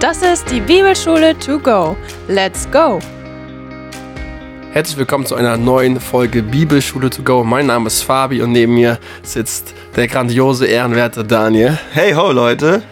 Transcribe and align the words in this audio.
Das 0.00 0.22
ist 0.22 0.50
die 0.50 0.60
Bibelschule 0.60 1.38
to 1.38 1.58
go. 1.58 1.96
Let's 2.28 2.68
go! 2.70 2.98
Herzlich 4.72 4.98
willkommen 4.98 5.24
zu 5.24 5.34
einer 5.36 5.56
neuen 5.56 6.00
Folge 6.00 6.42
Bibelschule 6.42 7.08
to 7.10 7.22
go. 7.22 7.44
Mein 7.44 7.66
Name 7.66 7.86
ist 7.86 8.02
Fabi 8.02 8.42
und 8.42 8.52
neben 8.52 8.74
mir 8.74 8.98
sitzt 9.22 9.72
der 9.94 10.08
grandiose, 10.08 10.66
ehrenwerte 10.66 11.24
Daniel. 11.24 11.78
Hey 11.92 12.12
ho 12.12 12.32
Leute! 12.32 12.82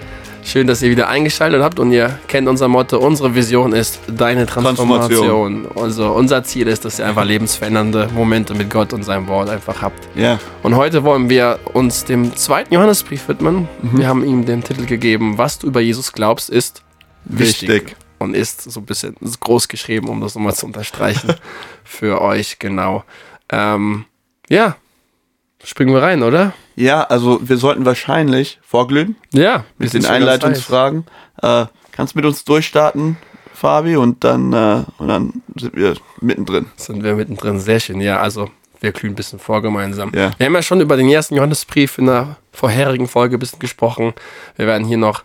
Schön, 0.45 0.67
dass 0.67 0.83
ihr 0.83 0.91
wieder 0.91 1.09
eingeschaltet 1.09 1.63
habt 1.63 1.79
und 1.79 1.93
ihr 1.93 2.19
kennt 2.27 2.49
unser 2.49 2.67
Motto. 2.69 2.99
Unsere 2.99 3.35
Vision 3.35 3.73
ist 3.73 4.01
deine 4.09 4.47
Transformation. 4.47 5.69
Also 5.77 6.13
unser 6.13 6.43
Ziel 6.43 6.67
ist, 6.67 6.85
dass 6.85 6.99
ihr 6.99 7.07
einfach 7.07 7.25
lebensverändernde 7.25 8.09
Momente 8.15 8.55
mit 8.55 8.69
Gott 8.69 8.93
und 8.93 9.05
seinem 9.05 9.29
Wort 9.29 9.49
einfach 9.49 9.83
habt. 9.83 10.09
Ja. 10.17 10.39
Und 10.63 10.77
heute 10.77 11.05
wollen 11.05 11.31
wir 11.31 11.59
uns 11.75 12.05
dem 12.05 12.35
zweiten 12.37 12.75
Johannesbrief 12.75 13.29
widmen. 13.29 13.69
Mhm. 13.83 13.99
Wir 13.99 14.09
haben 14.09 14.25
ihm 14.25 14.45
den 14.45 14.65
Titel 14.65 14.85
gegeben, 14.85 15.39
was 15.39 15.59
du 15.59 15.69
über 15.69 15.81
Jesus 15.81 16.13
glaubst, 16.13 16.51
ist 16.51 16.83
wichtig. 17.25 17.69
Wichtig. 17.69 17.97
Und 18.19 18.35
ist 18.35 18.63
so 18.63 18.81
ein 18.81 18.87
bisschen 18.87 19.17
groß 19.41 19.67
geschrieben, 19.67 20.09
um 20.09 20.21
das 20.21 20.37
nochmal 20.37 20.55
zu 20.55 20.67
unterstreichen. 20.67 21.35
für 21.85 22.21
euch, 22.21 22.59
genau. 22.61 23.05
Ähm, 23.51 24.05
ja, 24.49 24.77
springen 25.65 25.93
wir 25.93 26.03
rein, 26.03 26.23
oder? 26.23 26.53
Ja, 26.77 27.03
also 27.03 27.41
wir 27.43 27.57
sollten 27.57 27.85
wahrscheinlich 27.85 28.59
vorglühen 28.63 29.17
Ja, 29.33 29.65
mit 29.79 29.93
den 29.93 30.07
Einleitungsfragen. 30.07 31.05
Äh, 31.43 31.67
kannst 31.91 32.17
mit 32.17 32.25
uns 32.25 32.45
durchstarten, 32.45 33.17
Fabi, 33.53 33.97
und 33.97 34.25
dann, 34.25 34.53
äh, 34.53 34.85
und 34.99 35.09
dann 35.09 35.43
sind 35.57 35.77
wir 35.77 35.95
mittendrin. 36.21 36.67
Sind 36.77 37.03
wir 37.03 37.15
mittendrin, 37.15 37.61
sehr 37.61 37.81
schön. 37.81 38.01
Ja, 38.01 38.21
also 38.21 38.51
wir 38.81 38.93
glühen 38.93 39.13
ein 39.13 39.17
bisschen 39.17 39.39
vor 39.39 39.63
gemeinsam. 39.63 40.13
Ja. 40.15 40.33
Wir 40.39 40.47
haben 40.47 40.55
ja 40.55 40.63
schon 40.63 40.81
über 40.81 40.97
den 40.97 41.09
ersten 41.09 41.37
Johannesbrief 41.37 41.99
in 41.99 42.07
der 42.07 42.37
vorherigen 42.53 43.07
Folge 43.07 43.37
ein 43.37 43.41
bisschen 43.41 43.61
gesprochen. 43.61 44.15
Wir 44.57 44.67
werden 44.67 44.87
hier 44.87 44.97
noch 44.97 45.23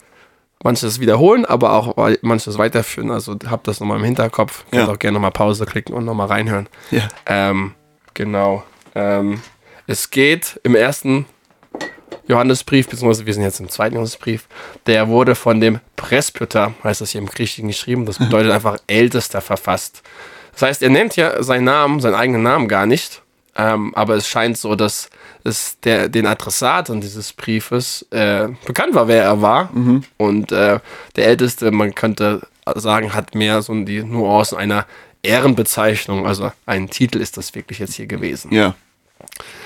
manches 0.63 0.99
wiederholen, 0.99 1.45
aber 1.45 1.71
auch 1.73 1.95
manches 2.21 2.57
weiterführen. 2.57 3.11
Also 3.11 3.35
habt 3.49 3.67
das 3.67 3.79
nochmal 3.79 3.97
im 3.99 4.03
Hinterkopf. 4.03 4.65
Könnt 4.71 4.87
Ja. 4.87 4.93
auch 4.93 4.99
gerne 4.99 5.13
nochmal 5.15 5.31
Pause 5.31 5.65
klicken 5.65 5.93
und 5.95 6.05
nochmal 6.05 6.27
reinhören. 6.27 6.67
Ja. 6.91 7.07
Ähm, 7.25 7.73
genau. 8.13 8.63
Ähm, 8.95 9.41
es 9.85 10.09
geht 10.09 10.59
im 10.63 10.75
ersten 10.75 11.25
Johannesbrief, 12.27 12.89
beziehungsweise 12.89 13.25
wir 13.25 13.33
sind 13.33 13.43
jetzt 13.43 13.59
im 13.59 13.69
zweiten 13.69 13.95
Johannesbrief, 13.95 14.47
der 14.85 15.07
wurde 15.07 15.35
von 15.35 15.61
dem 15.61 15.79
Presbyter, 15.95 16.73
heißt 16.83 16.99
das 17.01 17.11
hier 17.11 17.21
im 17.21 17.27
Griechischen 17.27 17.67
geschrieben, 17.67 18.05
das 18.05 18.17
bedeutet 18.17 18.51
einfach 18.53 18.77
Ältester 18.87 19.39
verfasst. 19.41 20.01
Das 20.53 20.63
heißt, 20.63 20.83
er 20.83 20.89
nennt 20.89 21.15
ja 21.15 21.41
seinen 21.43 21.63
Namen, 21.65 21.99
seinen 22.01 22.15
eigenen 22.15 22.43
Namen 22.43 22.67
gar 22.67 22.85
nicht, 22.85 23.21
ähm, 23.55 23.93
aber 23.95 24.15
es 24.15 24.27
scheint 24.27 24.57
so, 24.57 24.75
dass 24.75 25.09
es 25.47 25.79
der, 25.79 26.09
den 26.09 26.25
Adressaten 26.25 27.01
dieses 27.01 27.33
Briefes 27.33 28.05
äh, 28.11 28.49
bekannt 28.65 28.93
war, 28.93 29.07
wer 29.07 29.23
er 29.23 29.41
war. 29.41 29.69
Und 30.17 30.51
äh, 30.51 30.79
der 31.15 31.25
Älteste, 31.25 31.71
man 31.71 31.95
könnte 31.95 32.41
sagen, 32.75 33.13
hat 33.13 33.33
mehr 33.33 33.61
so 33.61 33.73
die 33.83 34.03
Nuancen 34.03 34.57
einer 34.57 34.85
Ehrenbezeichnung, 35.23 36.25
also 36.27 36.51
ein 36.65 36.89
Titel 36.89 37.19
ist 37.19 37.37
das 37.37 37.55
wirklich 37.55 37.79
jetzt 37.79 37.95
hier 37.95 38.07
gewesen. 38.07 38.53
Ja. 38.53 38.75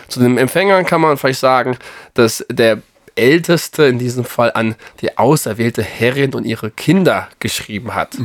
Zu 0.07 0.19
den 0.19 0.37
Empfängern 0.37 0.85
kann 0.85 1.01
man 1.01 1.17
vielleicht 1.17 1.39
sagen, 1.39 1.77
dass 2.13 2.45
der 2.49 2.81
Älteste 3.15 3.83
in 3.83 3.99
diesem 3.99 4.23
Fall 4.23 4.51
an 4.53 4.75
die 5.01 5.17
auserwählte 5.17 5.83
Herrin 5.83 6.33
und 6.33 6.45
ihre 6.45 6.71
Kinder 6.71 7.27
geschrieben 7.39 7.93
hat. 7.93 8.17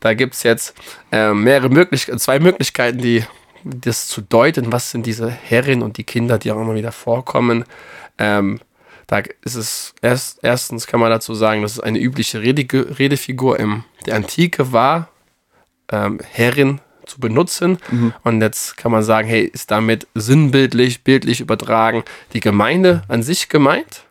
Da 0.00 0.14
gibt 0.14 0.34
es 0.34 0.42
jetzt 0.42 0.74
äh, 1.12 1.34
mehrere 1.34 1.68
Möglich 1.68 2.10
zwei 2.16 2.38
Möglichkeiten, 2.40 2.98
die 2.98 3.24
das 3.64 4.08
zu 4.08 4.20
deuten, 4.20 4.72
was 4.72 4.90
sind 4.90 5.06
diese 5.06 5.30
Herrin 5.30 5.82
und 5.82 5.96
die 5.96 6.04
Kinder, 6.04 6.38
die 6.38 6.52
auch 6.52 6.60
immer 6.60 6.74
wieder 6.74 6.92
vorkommen. 6.92 7.64
Ähm, 8.18 8.60
da 9.06 9.22
ist 9.42 9.56
es 9.56 9.94
erst, 10.02 10.38
erstens 10.42 10.86
kann 10.86 11.00
man 11.00 11.10
dazu 11.10 11.34
sagen, 11.34 11.62
dass 11.62 11.72
es 11.72 11.80
eine 11.80 11.98
übliche 11.98 12.42
Rede, 12.42 12.62
Redefigur 12.98 13.58
in 13.58 13.84
der 14.06 14.14
Antike 14.14 14.72
war, 14.72 15.08
ähm, 15.90 16.20
Herrin 16.30 16.80
zu 17.06 17.18
benutzen. 17.18 17.78
Und 18.22 18.40
jetzt 18.40 18.76
kann 18.76 18.92
man 18.92 19.02
sagen, 19.02 19.28
hey, 19.28 19.42
ist 19.42 19.70
damit 19.70 20.06
sinnbildlich, 20.14 21.02
bildlich 21.02 21.40
übertragen 21.40 22.04
die 22.32 22.40
Gemeinde 22.40 23.02
an 23.08 23.22
sich 23.22 23.48
gemeint? 23.48 24.04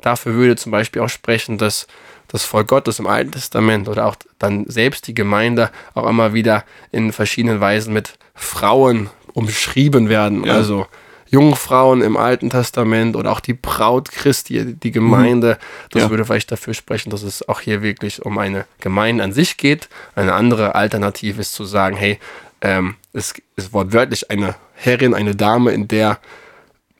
Dafür 0.00 0.34
würde 0.34 0.56
zum 0.56 0.72
Beispiel 0.72 1.02
auch 1.02 1.08
sprechen, 1.08 1.58
dass 1.58 1.86
das 2.28 2.44
Volk 2.44 2.68
Gottes 2.68 2.98
im 2.98 3.06
Alten 3.06 3.32
Testament 3.32 3.88
oder 3.88 4.06
auch 4.06 4.16
dann 4.38 4.66
selbst 4.68 5.06
die 5.06 5.14
Gemeinde 5.14 5.70
auch 5.94 6.06
immer 6.08 6.34
wieder 6.34 6.64
in 6.92 7.12
verschiedenen 7.12 7.60
Weisen 7.60 7.92
mit 7.92 8.18
Frauen 8.34 9.10
umschrieben 9.34 10.08
werden. 10.08 10.44
Ja. 10.44 10.54
Also 10.54 10.86
Jungfrauen 11.30 12.00
im 12.02 12.16
Alten 12.16 12.50
Testament 12.50 13.14
oder 13.16 13.32
auch 13.32 13.40
die 13.40 13.52
Braut 13.54 14.10
Christi, 14.10 14.74
die 14.74 14.90
Gemeinde. 14.90 15.58
Das 15.90 16.02
Ja. 16.04 16.10
würde 16.10 16.24
vielleicht 16.24 16.50
dafür 16.50 16.74
sprechen, 16.74 17.10
dass 17.10 17.22
es 17.22 17.46
auch 17.48 17.60
hier 17.60 17.82
wirklich 17.82 18.24
um 18.24 18.38
eine 18.38 18.64
Gemeinde 18.80 19.24
an 19.24 19.32
sich 19.32 19.56
geht. 19.56 19.88
Eine 20.14 20.32
andere 20.32 20.74
Alternative 20.74 21.40
ist 21.40 21.52
zu 21.52 21.64
sagen, 21.64 21.96
hey, 21.96 22.18
ähm, 22.60 22.96
es 23.12 23.34
ist 23.56 23.72
wortwörtlich 23.72 24.30
eine 24.30 24.54
Herrin, 24.74 25.14
eine 25.14 25.34
Dame, 25.36 25.72
in 25.72 25.88
der 25.88 26.18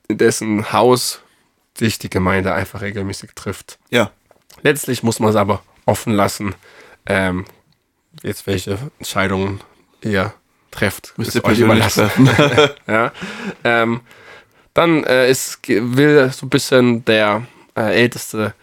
in 0.07 0.17
dessen 0.17 0.71
Haus 0.73 1.21
sich 1.77 1.99
die 1.99 2.09
Gemeinde 2.09 2.53
einfach 2.53 2.81
regelmäßig 2.81 3.31
trifft. 3.35 3.77
Ja. 3.89 4.11
Letztlich 4.63 5.03
muss 5.03 5.19
man 5.19 5.29
es 5.29 5.35
aber 5.35 5.61
offen 5.85 6.13
lassen, 6.13 6.55
ähm, 7.05 7.45
jetzt 8.23 8.47
welche 8.47 8.77
Entscheidungen 8.99 9.61
ihr 10.01 10.33
trefft. 10.71 11.13
Müsst 11.17 11.35
ihr 11.35 11.43
euch 11.43 11.59
treffen. 11.59 12.29
ja. 12.87 13.11
ähm, 13.63 14.01
dann 14.73 15.03
äh, 15.03 15.29
ist, 15.29 15.59
will 15.67 16.31
so 16.31 16.45
ein 16.45 16.49
bisschen 16.49 17.03
der 17.05 17.43
äh, 17.75 18.01
Älteste 18.01 18.53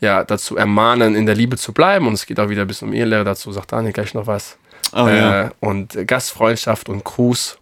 ja, 0.00 0.24
dazu 0.24 0.56
ermahnen, 0.56 1.14
in 1.14 1.26
der 1.26 1.34
Liebe 1.34 1.56
zu 1.56 1.72
bleiben. 1.72 2.06
Und 2.06 2.14
es 2.14 2.26
geht 2.26 2.40
auch 2.40 2.48
wieder 2.48 2.62
ein 2.62 2.68
bisschen 2.68 2.88
um 2.88 2.94
Ehelehre. 2.94 3.24
Dazu 3.24 3.52
sagt 3.52 3.72
Daniel 3.72 3.92
gleich 3.92 4.14
noch 4.14 4.26
was. 4.26 4.58
Oh, 4.92 5.06
ja. 5.08 5.46
äh, 5.46 5.50
und 5.60 6.06
Gastfreundschaft 6.06 6.88
und 6.88 7.04
Gruß 7.04 7.58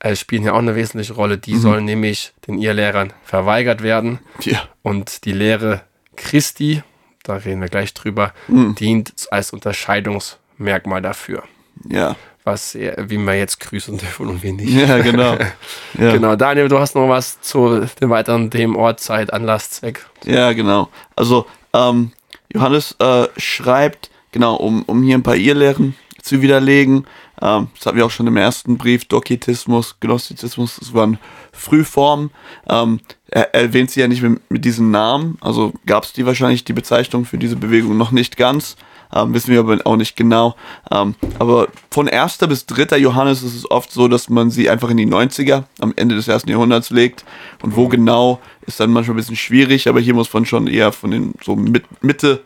äh, 0.00 0.16
spielen 0.16 0.42
hier 0.42 0.54
auch 0.54 0.58
eine 0.58 0.74
wesentliche 0.74 1.14
Rolle. 1.14 1.36
Mhm. 1.36 1.40
Die 1.42 1.56
sollen 1.56 1.84
nämlich 1.84 2.32
den 2.46 2.58
Irrlehrern 2.58 3.12
verweigert 3.24 3.82
werden. 3.82 4.20
ja. 4.40 4.62
Und 4.82 5.24
die 5.24 5.32
Lehre 5.32 5.82
Christi, 6.16 6.82
da 7.28 7.36
reden 7.36 7.60
wir 7.60 7.68
gleich 7.68 7.92
drüber, 7.94 8.32
Mhm. 8.48 8.74
dient 8.74 9.12
als 9.30 9.52
Unterscheidungsmerkmal 9.52 11.02
dafür. 11.02 11.42
Ja. 11.88 12.16
Was, 12.44 12.74
wie 12.76 13.18
wir 13.18 13.34
jetzt 13.34 13.58
grüßen 13.58 13.98
dürfen 13.98 14.28
und 14.28 14.42
wie 14.44 14.52
nicht. 14.52 14.70
Ja, 14.72 14.98
genau. 14.98 15.36
Ja. 15.98 16.12
Genau, 16.12 16.36
Daniel, 16.36 16.68
du 16.68 16.78
hast 16.78 16.94
noch 16.94 17.08
was 17.08 17.40
zu 17.40 17.86
den 18.00 18.10
weiteren 18.10 18.50
Themen 18.50 18.76
Ort, 18.76 19.00
Zeit, 19.00 19.32
Anlass, 19.32 19.70
Zweck. 19.70 20.06
Ja, 20.24 20.52
genau. 20.52 20.88
Also, 21.16 21.46
ähm, 21.72 22.12
Johannes 22.52 22.94
äh, 23.00 23.26
schreibt, 23.36 24.10
genau, 24.30 24.54
um, 24.56 24.82
um 24.84 25.02
hier 25.02 25.16
ein 25.18 25.22
paar 25.24 25.36
Irrlehren 25.36 25.96
zu 26.22 26.40
widerlegen. 26.42 27.06
Ähm, 27.42 27.68
das 27.76 27.86
hatten 27.86 27.96
wir 27.96 28.06
auch 28.06 28.10
schon 28.10 28.26
im 28.26 28.36
ersten 28.36 28.78
Brief, 28.78 29.04
Doketismus, 29.04 29.96
Gnostizismus, 30.00 30.76
das 30.78 30.94
waren 30.94 31.18
Frühformen. 31.52 32.30
Ähm, 32.68 33.00
er 33.28 33.54
er 33.54 33.62
erwähnt 33.62 33.90
sie 33.90 34.00
ja 34.00 34.08
nicht 34.08 34.22
mit, 34.22 34.50
mit 34.50 34.64
diesen 34.64 34.90
Namen, 34.90 35.38
also 35.40 35.72
gab 35.84 36.04
es 36.04 36.12
die 36.12 36.26
wahrscheinlich, 36.26 36.64
die 36.64 36.72
Bezeichnung 36.72 37.24
für 37.24 37.38
diese 37.38 37.56
Bewegung 37.56 37.96
noch 37.96 38.10
nicht 38.10 38.36
ganz. 38.36 38.76
Ähm, 39.14 39.34
wissen 39.34 39.52
wir 39.52 39.60
aber 39.60 39.78
auch 39.84 39.96
nicht 39.96 40.16
genau. 40.16 40.56
Ähm, 40.90 41.14
aber 41.38 41.68
von 41.90 42.08
1. 42.08 42.38
bis 42.38 42.66
3. 42.66 42.98
Johannes 42.98 43.42
ist 43.42 43.54
es 43.54 43.70
oft 43.70 43.92
so, 43.92 44.08
dass 44.08 44.28
man 44.28 44.50
sie 44.50 44.68
einfach 44.68 44.90
in 44.90 44.96
die 44.96 45.06
90er 45.06 45.64
am 45.78 45.92
Ende 45.96 46.16
des 46.16 46.28
ersten 46.28 46.50
Jahrhunderts 46.50 46.90
legt. 46.90 47.24
Und 47.62 47.76
wo 47.76 47.88
genau, 47.88 48.40
ist 48.66 48.80
dann 48.80 48.92
manchmal 48.92 49.14
ein 49.14 49.18
bisschen 49.18 49.36
schwierig, 49.36 49.88
aber 49.88 50.00
hier 50.00 50.14
muss 50.14 50.32
man 50.32 50.44
schon 50.44 50.66
eher 50.66 50.92
von 50.92 51.10
den 51.12 51.34
so 51.42 51.54
mit, 51.54 51.84
Mitte 52.02 52.42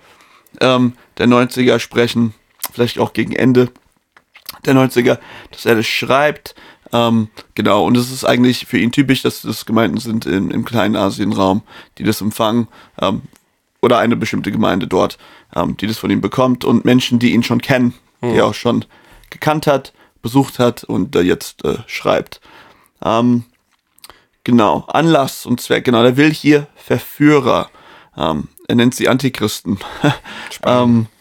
ähm, 0.61 0.95
der 1.19 1.29
90er 1.29 1.79
sprechen, 1.79 2.35
vielleicht 2.73 2.99
auch 2.99 3.13
gegen 3.13 3.33
Ende 3.33 3.71
der 4.65 4.75
90er, 4.75 5.19
dass 5.51 5.67
er 5.67 5.77
das 5.77 5.87
schreibt. 5.87 6.55
Ähm, 6.93 7.29
genau, 7.55 7.85
und 7.85 7.97
es 7.97 8.11
ist 8.11 8.25
eigentlich 8.25 8.67
für 8.67 8.79
ihn 8.79 8.93
typisch, 8.93 9.23
dass 9.23 9.43
das 9.43 9.67
Gemeinden 9.67 9.99
sind 9.99 10.27
im, 10.27 10.51
im 10.51 10.65
kleinen 10.65 10.97
Asienraum, 10.97 11.63
die 11.99 12.05
das 12.05 12.21
empfangen. 12.21 12.69
Ähm, 13.01 13.23
oder 13.83 13.99
eine 13.99 14.17
bestimmte 14.17 14.53
Gemeinde 14.53 14.87
dort, 14.87 15.19
ähm, 15.55 15.77
die 15.77 15.87
das 15.87 15.99
von 15.99 16.11
ihm 16.11 16.21
bekommt. 16.21 16.65
Und 16.65 16.85
Menschen, 16.85 17.19
die 17.19 17.33
ihn 17.33 17.43
schon 17.43 17.63
kennen, 17.63 17.95
die 18.23 18.37
er 18.37 18.47
auch 18.47 18.55
schon 18.55 18.85
gekannt 19.31 19.67
hat, 19.67 19.95
besucht 20.21 20.59
hat 20.59 20.85
und 20.85 21.17
äh, 21.17 21.23
jetzt 21.23 21.65
äh, 21.65 21.79
schreibt. 21.87 22.41
Ähm, 23.03 23.45
genau, 24.45 24.85
Anlass 24.89 25.47
und 25.47 25.61
Zweck, 25.61 25.85
genau, 25.85 26.03
der 26.03 26.17
will 26.17 26.33
hier 26.33 26.67
Verführer. 26.77 27.71
Ähm, 28.17 28.49
er 28.69 28.75
nennt 28.75 28.95
sie 28.95 29.09
Antichristen. 29.09 29.79
ähm, 30.65 31.07
äh, 31.07 31.20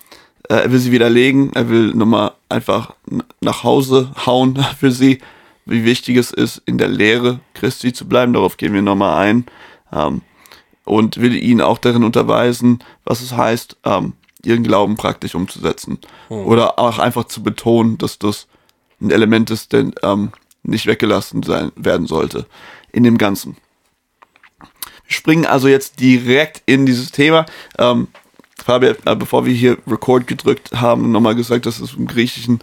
er 0.56 0.72
will 0.72 0.80
sie 0.80 0.92
widerlegen, 0.92 1.54
er 1.54 1.70
will 1.70 1.94
nochmal 1.94 2.32
einfach 2.50 2.96
nach 3.42 3.64
Hause 3.64 4.12
hauen 4.26 4.58
für 4.80 4.92
sie, 4.92 5.20
wie 5.66 5.86
wichtig 5.86 6.18
es 6.18 6.32
ist, 6.32 6.62
in 6.66 6.78
der 6.78 6.88
Lehre 6.88 7.40
Christi 7.54 7.94
zu 7.94 8.08
bleiben. 8.08 8.34
Darauf 8.34 8.58
gehen 8.58 8.74
wir 8.74 8.82
nochmal 8.82 9.26
ein. 9.26 9.46
Ähm, 9.94 10.22
und 10.86 11.22
will 11.22 11.36
ihn 11.36 11.62
auch 11.62 11.78
darin 11.78 12.04
unterweisen, 12.04 12.80
was 13.06 13.22
es 13.22 13.38
heißt, 13.38 13.78
ähm, 13.86 14.14
ihren 14.44 14.64
Glauben 14.64 14.96
praktisch 14.96 15.36
umzusetzen. 15.36 16.00
Oder 16.46 16.80
auch 16.80 16.98
einfach 16.98 17.26
zu 17.26 17.44
betonen, 17.44 18.00
dass 18.00 18.18
das 18.18 18.48
ein 19.00 19.12
Element 19.12 19.52
ist, 19.52 19.72
der 19.72 19.92
ähm, 20.02 20.32
nicht 20.64 20.88
weggelassen 20.88 21.44
sein, 21.44 21.72
werden 21.76 22.08
sollte 22.08 22.48
in 22.92 23.04
dem 23.04 23.20
Ganzen. 23.20 23.56
Wir 24.60 25.14
springen 25.16 25.46
also 25.46 25.68
jetzt 25.68 26.00
direkt 26.00 26.64
in 26.66 26.86
dieses 26.86 27.12
Thema. 27.12 27.46
Ähm, 27.78 28.08
Fabi 28.64 28.88
hat, 28.88 28.98
äh, 29.06 29.16
bevor 29.16 29.46
wir 29.46 29.54
hier 29.54 29.78
Record 29.88 30.28
gedrückt 30.28 30.72
haben, 30.74 31.12
nochmal 31.12 31.36
gesagt, 31.36 31.66
dass 31.66 31.80
es 31.80 31.94
im 31.94 32.08
Griechischen 32.08 32.60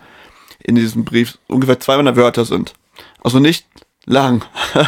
in 0.62 0.74
diesem 0.74 1.04
Brief 1.04 1.38
ungefähr 1.46 1.78
200 1.78 2.16
Wörter 2.16 2.44
sind. 2.44 2.74
Also 3.22 3.38
nicht 3.38 3.66
lang. 4.04 4.44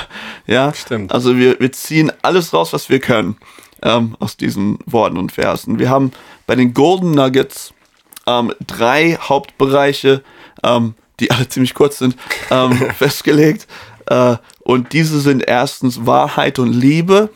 ja, 0.47 0.73
Stimmt. 0.73 1.13
Also 1.13 1.37
wir, 1.37 1.59
wir 1.61 1.73
ziehen 1.73 2.13
alles 2.23 2.53
raus, 2.53 2.73
was 2.73 2.89
wir 2.89 3.01
können 3.01 3.37
ähm, 3.83 4.17
aus 4.19 4.37
diesen 4.37 4.79
Worten 4.87 5.19
und 5.19 5.33
Versen. 5.33 5.79
Wir 5.79 5.91
haben 5.91 6.13
bei 6.47 6.55
den 6.55 6.75
Golden 6.75 7.13
Nuggets 7.13 7.73
ähm, 8.27 8.53
drei 8.67 9.19
Hauptbereiche, 9.21 10.23
ähm, 10.63 10.95
die 11.21 11.31
alle 11.31 11.49
ziemlich 11.49 11.75
kurz 11.75 11.99
sind, 11.99 12.17
ähm, 12.51 12.73
festgelegt. 12.97 13.67
Äh, 14.07 14.37
und 14.61 14.93
diese 14.93 15.21
sind 15.21 15.45
erstens 15.47 16.07
Wahrheit 16.07 16.59
und 16.59 16.73
Liebe, 16.73 17.31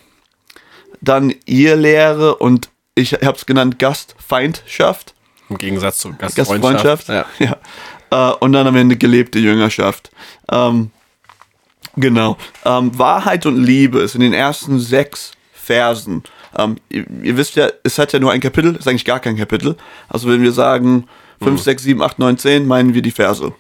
dann 1.01 1.35
Irrlehre 1.47 2.37
und 2.37 2.71
ich 2.95 3.13
habe 3.13 3.37
es 3.37 3.47
genannt 3.47 3.79
Gastfeindschaft. 3.79 5.15
Im 5.49 5.59
Gegensatz 5.59 5.99
zu 5.99 6.15
Gastfreundschaft. 6.17 7.07
Gastfreundschaft. 7.07 7.09
Ja. 7.09 7.27
Ja. 7.39 8.31
Äh, 8.31 8.35
und 8.37 8.53
dann 8.53 8.67
am 8.67 8.77
Ende 8.77 8.97
gelebte 8.97 9.39
Jüngerschaft. 9.39 10.11
Ähm, 10.51 10.91
genau. 11.97 12.37
Ähm, 12.65 12.97
Wahrheit 12.99 13.47
und 13.47 13.63
Liebe 13.63 14.01
ist 14.01 14.15
in 14.15 14.21
den 14.21 14.35
ersten 14.35 14.79
sechs 14.79 15.33
Versen. 15.53 16.23
Ähm, 16.57 16.77
ihr, 16.89 17.07
ihr 17.23 17.37
wisst 17.37 17.57
ja, 17.57 17.71
es 17.83 17.99
hat 17.99 18.13
ja 18.13 18.19
nur 18.19 18.33
ein 18.33 18.41
Kapitel, 18.41 18.77
ist 18.77 18.87
eigentlich 18.87 19.05
gar 19.05 19.21
kein 19.21 19.37
Kapitel. 19.37 19.77
Also 20.09 20.29
wenn 20.29 20.43
wir 20.43 20.53
sagen 20.53 21.09
5, 21.43 21.61
6, 21.61 21.83
7, 21.83 22.03
8, 22.03 22.19
9, 22.19 22.39
10, 22.39 22.67
meinen 22.67 22.95
wir 22.95 23.03
die 23.03 23.11
Verse. 23.11 23.53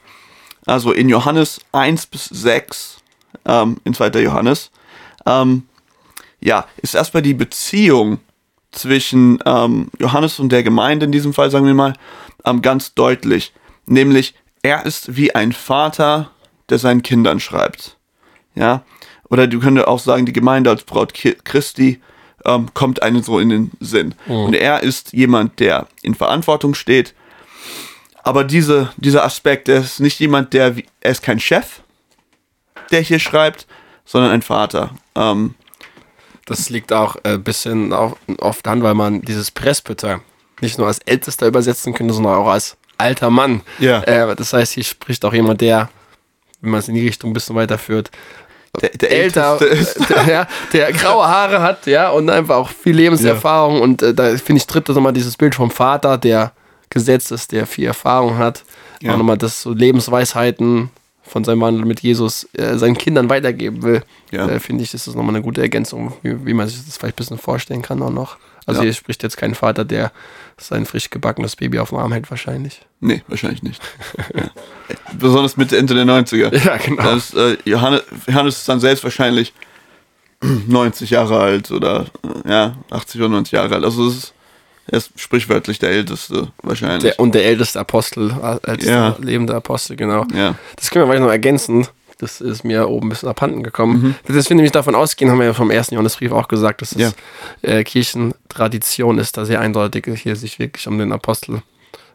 Also 0.66 0.92
in 0.92 1.08
Johannes 1.08 1.60
1 1.72 2.06
bis 2.06 2.26
6, 2.26 2.98
ähm, 3.46 3.78
in 3.84 3.94
2. 3.94 4.08
Johannes, 4.20 4.70
ähm, 5.26 5.66
ja, 6.40 6.66
ist 6.80 6.94
erstmal 6.94 7.22
die 7.22 7.34
Beziehung 7.34 8.20
zwischen 8.72 9.38
ähm, 9.46 9.90
Johannes 9.98 10.38
und 10.38 10.50
der 10.50 10.62
Gemeinde 10.62 11.06
in 11.06 11.12
diesem 11.12 11.34
Fall, 11.34 11.50
sagen 11.50 11.66
wir 11.66 11.74
mal, 11.74 11.94
ähm, 12.44 12.62
ganz 12.62 12.94
deutlich. 12.94 13.52
Nämlich, 13.86 14.34
er 14.62 14.86
ist 14.86 15.16
wie 15.16 15.34
ein 15.34 15.52
Vater, 15.52 16.30
der 16.68 16.78
seinen 16.78 17.02
Kindern 17.02 17.40
schreibt. 17.40 17.96
Ja, 18.54 18.82
oder 19.28 19.46
du 19.46 19.60
könntest 19.60 19.86
auch 19.86 19.98
sagen, 19.98 20.26
die 20.26 20.32
Gemeinde 20.32 20.70
als 20.70 20.84
Braut 20.84 21.14
Christi 21.14 22.00
ähm, 22.44 22.68
kommt 22.74 23.02
einem 23.02 23.22
so 23.22 23.38
in 23.38 23.48
den 23.48 23.70
Sinn. 23.80 24.14
Und 24.44 24.54
er 24.54 24.82
ist 24.82 25.12
jemand, 25.12 25.58
der 25.58 25.86
in 26.02 26.14
Verantwortung 26.14 26.74
steht. 26.74 27.14
Aber 28.24 28.44
diese, 28.44 28.92
dieser 28.96 29.24
Aspekt, 29.24 29.68
er 29.68 29.80
ist 29.80 30.00
nicht 30.00 30.20
jemand, 30.20 30.52
der, 30.52 30.76
er 31.00 31.10
ist 31.10 31.22
kein 31.22 31.40
Chef, 31.40 31.80
der 32.90 33.00
hier 33.00 33.18
schreibt, 33.18 33.66
sondern 34.04 34.32
ein 34.32 34.42
Vater. 34.42 34.90
Ähm, 35.14 35.54
Das 36.46 36.70
liegt 36.70 36.92
auch 36.92 37.16
ein 37.22 37.42
bisschen 37.42 37.92
auf, 37.92 38.16
oft 38.38 38.66
an, 38.66 38.82
weil 38.82 38.94
man 38.94 39.22
dieses 39.22 39.50
Presbyter 39.50 40.20
nicht 40.60 40.78
nur 40.78 40.86
als 40.86 40.98
Ältester 41.00 41.46
übersetzen 41.46 41.92
könnte, 41.94 42.14
sondern 42.14 42.34
auch 42.34 42.48
als 42.48 42.76
alter 42.98 43.30
Mann. 43.30 43.62
Ja. 43.78 44.02
Äh, 44.02 44.34
das 44.34 44.52
heißt, 44.52 44.72
hier 44.72 44.84
spricht 44.84 45.24
auch 45.24 45.34
jemand, 45.34 45.60
der, 45.60 45.90
wenn 46.60 46.70
man 46.70 46.80
es 46.80 46.88
in 46.88 46.94
die 46.94 47.06
Richtung 47.06 47.30
ein 47.30 47.34
bisschen 47.34 47.56
weiterführt, 47.56 48.10
der, 48.80 48.90
der 48.90 49.10
älter, 49.10 49.60
ist. 49.60 49.98
der, 50.08 50.24
ja, 50.24 50.48
der 50.72 50.92
graue 50.92 51.26
Haare 51.26 51.60
hat, 51.60 51.86
ja, 51.86 52.10
und 52.10 52.30
einfach 52.30 52.56
auch 52.56 52.70
viel 52.70 52.96
Lebenserfahrung. 52.96 53.80
Und 53.80 54.02
äh, 54.02 54.14
da 54.14 54.36
finde 54.38 54.60
ich, 54.60 54.66
tritt 54.66 54.88
das 54.88 54.96
nochmal 54.96 55.12
dieses 55.12 55.36
Bild 55.36 55.54
vom 55.54 55.70
Vater, 55.70 56.16
der 56.16 56.52
gesetzt 56.88 57.32
ist, 57.32 57.52
der 57.52 57.66
viel 57.66 57.86
Erfahrung 57.86 58.38
hat. 58.38 58.64
Ja. 59.00 59.12
Auch 59.12 59.18
nochmal 59.18 59.36
das 59.36 59.62
so 59.62 59.72
Lebensweisheiten 59.72 60.90
von 61.24 61.44
seinem 61.44 61.60
Wandel 61.60 61.84
mit 61.84 62.00
Jesus 62.00 62.48
äh, 62.54 62.76
seinen 62.78 62.96
Kindern 62.98 63.30
weitergeben 63.30 63.82
will. 63.82 64.02
Ja. 64.30 64.48
Äh, 64.48 64.60
finde 64.60 64.84
ich, 64.84 64.92
ist 64.94 65.06
das 65.06 65.14
nochmal 65.14 65.34
eine 65.34 65.42
gute 65.44 65.60
Ergänzung, 65.62 66.12
wie, 66.22 66.44
wie 66.46 66.54
man 66.54 66.68
sich 66.68 66.84
das 66.84 66.96
vielleicht 66.96 67.14
ein 67.14 67.16
bisschen 67.16 67.38
vorstellen 67.38 67.82
kann 67.82 68.02
auch 68.02 68.10
noch. 68.10 68.36
Also 68.66 68.80
Ja. 68.80 68.84
hier 68.84 68.92
spricht 68.92 69.22
jetzt 69.22 69.36
kein 69.36 69.54
Vater, 69.54 69.84
der 69.84 70.12
sein 70.58 70.86
frisch 70.86 71.10
gebackenes 71.10 71.56
Baby 71.56 71.78
auf 71.80 71.88
dem 71.88 71.98
Arm 71.98 72.12
hält, 72.12 72.30
wahrscheinlich. 72.30 72.82
Nee, 73.00 73.22
wahrscheinlich 73.28 73.62
nicht. 73.62 73.82
ja. 74.34 74.50
Besonders 75.18 75.56
Mitte, 75.56 75.76
Ende 75.78 75.94
der 75.94 76.04
90er. 76.04 76.54
Ja, 76.64 76.76
genau. 76.76 77.02
Das, 77.02 77.34
äh, 77.34 77.56
Johannes, 77.64 78.02
Johannes 78.28 78.58
ist 78.58 78.68
dann 78.68 78.78
selbst 78.80 79.02
wahrscheinlich 79.02 79.52
90 80.40 81.10
Jahre 81.10 81.40
alt 81.40 81.70
oder 81.70 82.06
ja, 82.48 82.76
80 82.90 83.20
oder 83.20 83.30
90 83.30 83.52
Jahre 83.52 83.74
alt. 83.74 83.84
Also 83.84 84.06
es 84.08 84.16
ist, 84.16 84.34
er 84.92 84.98
ist 84.98 85.10
sprichwörtlich 85.16 85.78
der 85.80 85.90
Älteste 85.90 86.52
wahrscheinlich. 86.62 87.02
Der, 87.14 87.18
und 87.20 87.34
der 87.34 87.44
älteste 87.46 87.80
Apostel, 87.80 88.32
älteste 88.64 88.92
Ja. 88.92 89.16
lebende 89.18 89.54
Apostel, 89.54 89.96
genau. 89.96 90.24
ja. 90.34 90.54
Das 90.76 90.90
können 90.90 91.04
wir 91.04 91.08
vielleicht 91.10 91.24
noch 91.24 91.30
ergänzen. 91.30 91.88
Das 92.18 92.40
ist 92.40 92.62
mir 92.62 92.88
oben 92.88 93.06
ein 93.06 93.08
bisschen 93.08 93.28
abhanden 93.28 93.64
gekommen. 93.64 94.02
Mhm. 94.02 94.14
Das 94.32 94.48
wir 94.48 94.54
nämlich 94.54 94.70
davon 94.70 94.94
ausgehen, 94.94 95.28
haben 95.30 95.38
wir 95.40 95.46
ja 95.46 95.54
vom 95.54 95.72
ersten 95.72 95.94
Johannesbrief 95.94 96.30
auch 96.30 96.46
gesagt, 96.46 96.80
dass 96.82 96.92
es 96.92 96.98
Ja. 97.00 97.10
äh, 97.62 97.82
Kirchentradition 97.82 99.18
ist, 99.18 99.36
da 99.36 99.44
sehr 99.44 99.60
eindeutig 99.60 100.06
hier 100.22 100.36
sich 100.36 100.58
wirklich 100.58 100.86
um 100.86 100.98
den 100.98 101.10
Apostel 101.12 101.62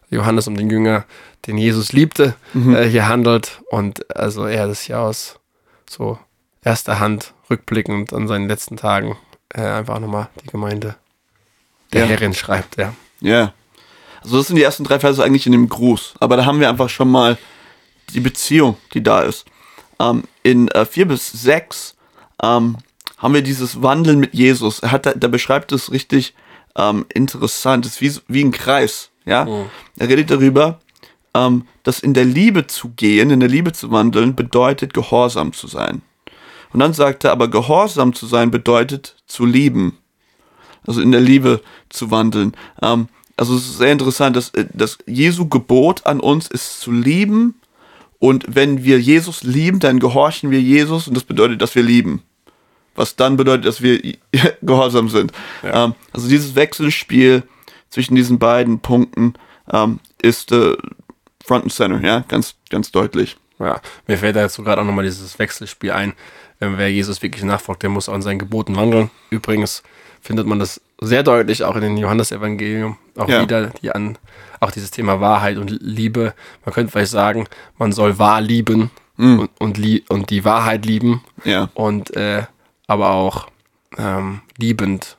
Johannes, 0.10 0.48
um 0.48 0.56
den 0.56 0.70
Jünger, 0.70 1.04
den 1.48 1.58
Jesus 1.58 1.92
liebte, 1.92 2.36
Mhm. 2.54 2.76
äh, 2.76 2.88
hier 2.90 3.10
handelt. 3.10 3.60
Und 3.70 4.16
also 4.16 4.46
er 4.46 4.68
das 4.68 4.82
hier 4.82 5.00
aus 5.00 5.40
so 5.90 6.18
erster 6.64 7.00
Hand 7.00 7.34
rückblickend 7.50 8.14
an 8.14 8.28
seinen 8.28 8.48
letzten 8.48 8.78
Tagen 8.78 9.18
äh, 9.54 9.62
einfach 9.62 10.00
nochmal 10.00 10.30
die 10.44 10.48
Gemeinde 10.48 10.96
der 11.94 12.02
Ja. 12.02 12.08
Herrin 12.08 12.34
schreibt, 12.34 12.78
ja. 12.78 12.94
Ja. 13.22 13.54
Also 14.24 14.38
das 14.38 14.48
sind 14.48 14.56
die 14.58 14.64
ersten 14.64 14.84
drei 14.84 15.00
Verse 15.00 15.24
eigentlich 15.24 15.46
in 15.46 15.52
dem 15.52 15.70
Gruß. 15.70 16.16
Aber 16.20 16.38
da 16.38 16.46
haben 16.46 16.60
wir 16.60 16.70
einfach 16.70 16.90
schon 16.90 17.10
mal 17.10 17.38
die 18.14 18.20
Beziehung, 18.20 18.78
die 18.94 19.04
da 19.04 19.22
ist. 19.22 19.46
Ähm, 20.00 20.24
in 20.44 20.68
äh, 20.70 20.86
4 20.86 21.08
bis 21.08 21.32
6 21.32 21.96
ähm, 22.44 22.78
haben 23.18 23.34
wir 23.34 23.42
dieses 23.42 23.82
Wandeln 23.82 24.20
mit 24.20 24.34
Jesus. 24.34 24.80
Er 24.80 24.92
hat 24.92 25.06
da, 25.06 25.14
da 25.14 25.28
beschreibt 25.28 25.72
es 25.72 25.92
richtig 25.92 26.34
ähm, 26.76 27.06
interessant. 27.14 27.86
Es 27.86 28.00
ist 28.00 28.02
wie, 28.28 28.34
wie 28.34 28.44
ein 28.44 28.52
Kreis. 28.52 29.10
Ja? 29.26 29.48
Er 29.98 30.10
redet 30.10 30.30
darüber, 30.30 30.80
ähm, 31.34 31.68
dass 31.84 32.00
in 32.00 32.14
der 32.14 32.26
Liebe 32.26 32.68
zu 32.68 32.90
gehen, 32.90 33.30
in 33.30 33.40
der 33.40 33.50
Liebe 33.50 33.74
zu 33.74 33.92
wandeln, 33.92 34.36
bedeutet 34.36 34.94
gehorsam 34.94 35.54
zu 35.54 35.68
sein. 35.68 36.02
Und 36.74 36.80
dann 36.80 36.94
sagt 36.94 37.24
er, 37.24 37.32
aber 37.32 37.50
gehorsam 37.50 38.14
zu 38.14 38.26
sein 38.26 38.52
bedeutet 38.52 39.16
zu 39.26 39.46
lieben 39.46 39.98
also 40.88 41.02
in 41.02 41.12
der 41.12 41.22
Liebe 41.22 41.62
zu 41.90 42.10
wandeln. 42.12 42.54
Ähm, 42.82 43.08
also 43.36 43.56
es 43.56 43.68
ist 43.68 43.78
sehr 43.78 43.92
interessant, 43.92 44.36
dass, 44.36 44.50
äh, 44.50 44.66
dass 44.74 44.98
Jesu 45.06 45.48
Gebot 45.48 46.06
an 46.06 46.20
uns 46.20 46.48
ist 46.48 46.80
zu 46.80 46.92
lieben 46.92 47.56
und 48.20 48.46
wenn 48.48 48.84
wir 48.84 49.00
Jesus 49.00 49.44
lieben, 49.44 49.80
dann 49.80 50.00
gehorchen 50.00 50.50
wir 50.50 50.62
Jesus 50.62 51.08
und 51.08 51.16
das 51.16 51.24
bedeutet, 51.24 51.62
dass 51.62 51.76
wir 51.76 51.84
lieben. 51.84 52.24
Was 52.96 53.16
dann 53.16 53.38
bedeutet, 53.38 53.66
dass 53.66 53.82
wir 53.82 54.02
gehorsam 54.62 55.10
sind. 55.10 55.32
Ähm, 55.64 55.94
also 56.14 56.28
dieses 56.28 56.56
Wechselspiel 56.56 57.44
zwischen 57.90 58.16
diesen 58.16 58.40
beiden 58.40 58.80
Punkten 58.80 59.36
ähm, 59.72 60.00
ist 60.22 60.52
äh, 60.52 60.76
Front 61.46 61.64
and 61.64 61.74
Center, 61.74 62.02
ja, 62.02 62.26
ganz, 62.28 62.56
ganz 62.70 62.92
deutlich. 62.92 63.38
Ja, 63.60 63.82
mir 64.08 64.18
fällt 64.18 64.36
da 64.36 64.42
jetzt 64.42 64.56
so 64.56 64.64
gerade 64.64 64.82
auch 64.82 64.86
nochmal 64.86 65.06
dieses 65.06 65.38
Wechselspiel 65.40 65.92
ein. 65.92 66.14
Wenn 66.60 66.78
wer 66.78 66.92
Jesus 66.92 67.22
wirklich 67.22 67.44
nachfolgt, 67.44 67.84
der 67.84 67.90
muss 67.90 68.10
an 68.10 68.22
seinen 68.22 68.40
Geboten 68.40 68.76
wandeln. 68.76 69.12
Übrigens 69.30 69.84
findet 70.22 70.48
man 70.48 70.60
das 70.60 70.82
sehr 71.02 71.24
deutlich 71.24 71.64
auch 71.64 71.76
in 71.76 71.82
den 71.82 71.98
Johannesevangelium 71.98 72.98
auch 73.18 73.30
Ja. 73.30 73.42
wieder, 73.42 73.68
die 73.68 73.92
an 73.92 74.18
auch 74.60 74.72
dieses 74.72 74.90
Thema 74.92 75.22
Wahrheit 75.22 75.58
und 75.58 75.70
Liebe. 75.82 76.34
Man 76.66 76.74
könnte 76.74 76.92
vielleicht 76.92 77.12
sagen, 77.12 77.48
man 77.78 77.92
soll 77.92 78.18
wahr 78.18 78.42
lieben 78.42 78.90
und, 79.18 79.50
und, 79.60 79.78
lie 79.78 80.04
und 80.10 80.30
die 80.30 80.46
Wahrheit 80.46 80.86
lieben 80.86 81.24
Ja, 81.44 81.70
und 81.74 82.16
äh, 82.16 82.44
aber 82.88 83.12
auch 83.12 83.48
ähm, 83.98 84.42
liebend 84.58 85.18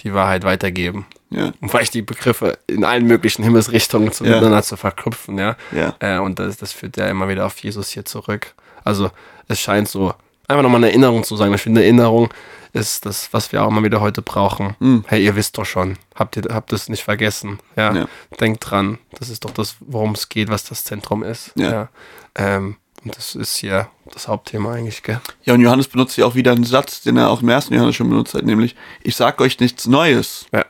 die 0.00 0.14
Wahrheit 0.14 0.42
weitergeben. 0.44 1.06
ja, 1.30 1.52
Um 1.60 1.68
vielleicht 1.68 1.94
die 1.94 2.02
Begriffe 2.02 2.58
in 2.66 2.84
allen 2.84 3.06
möglichen 3.06 3.42
Himmelsrichtungen 3.44 4.10
zu- 4.12 4.24
miteinander 4.24 4.62
zu 4.62 4.76
verknüpfen, 4.76 5.38
ja. 5.38 5.56
Ja. 5.70 5.94
Äh, 6.00 6.18
und 6.18 6.38
das, 6.40 6.56
das 6.56 6.72
führt 6.72 6.96
ja 6.96 7.06
immer 7.08 7.28
wieder 7.28 7.46
auf 7.46 7.58
Jesus 7.58 7.90
hier 7.90 8.04
zurück. 8.04 8.54
Also 8.84 9.10
es 9.48 9.60
scheint 9.60 9.88
so 9.88 10.14
einfach 10.52 10.62
nochmal 10.62 10.80
eine 10.80 10.88
Erinnerung 10.88 11.24
zu 11.24 11.36
sein. 11.36 11.52
Ich 11.52 11.60
finde, 11.60 11.80
eine 11.80 11.86
Erinnerung 11.86 12.32
ist 12.72 13.04
das, 13.04 13.32
was 13.32 13.52
wir 13.52 13.62
auch 13.62 13.68
immer 13.68 13.82
wieder 13.82 14.00
heute 14.00 14.22
brauchen. 14.22 15.04
Hey, 15.06 15.24
ihr 15.24 15.36
wisst 15.36 15.58
doch 15.58 15.66
schon, 15.66 15.98
habt 16.14 16.36
ihr 16.36 16.44
habt 16.52 16.72
es 16.72 16.88
nicht 16.88 17.02
vergessen. 17.02 17.58
Ja? 17.76 17.94
Ja. 17.94 18.08
Denkt 18.40 18.70
dran, 18.70 18.98
das 19.18 19.28
ist 19.28 19.44
doch 19.44 19.50
das, 19.50 19.76
worum 19.80 20.12
es 20.12 20.28
geht, 20.28 20.48
was 20.48 20.64
das 20.64 20.84
Zentrum 20.84 21.22
ist. 21.22 21.52
Ja. 21.54 21.88
Ähm, 22.34 22.76
und 23.04 23.16
das 23.16 23.34
ist 23.34 23.56
hier 23.56 23.88
das 24.12 24.28
Hauptthema 24.28 24.72
eigentlich, 24.74 25.02
gell? 25.02 25.20
Ja, 25.44 25.54
und 25.54 25.60
Johannes 25.60 25.88
benutzt 25.88 26.14
hier 26.14 26.26
auch 26.26 26.34
wieder 26.34 26.52
einen 26.52 26.64
Satz, 26.64 27.02
den 27.02 27.16
er 27.16 27.30
auch 27.30 27.42
im 27.42 27.48
ersten 27.48 27.74
Johannes 27.74 27.96
schon 27.96 28.08
benutzt 28.08 28.34
hat, 28.34 28.44
nämlich, 28.44 28.76
ich 29.02 29.16
sag 29.16 29.40
euch 29.40 29.58
nichts 29.58 29.86
Neues. 29.86 30.46
Ja. 30.52 30.64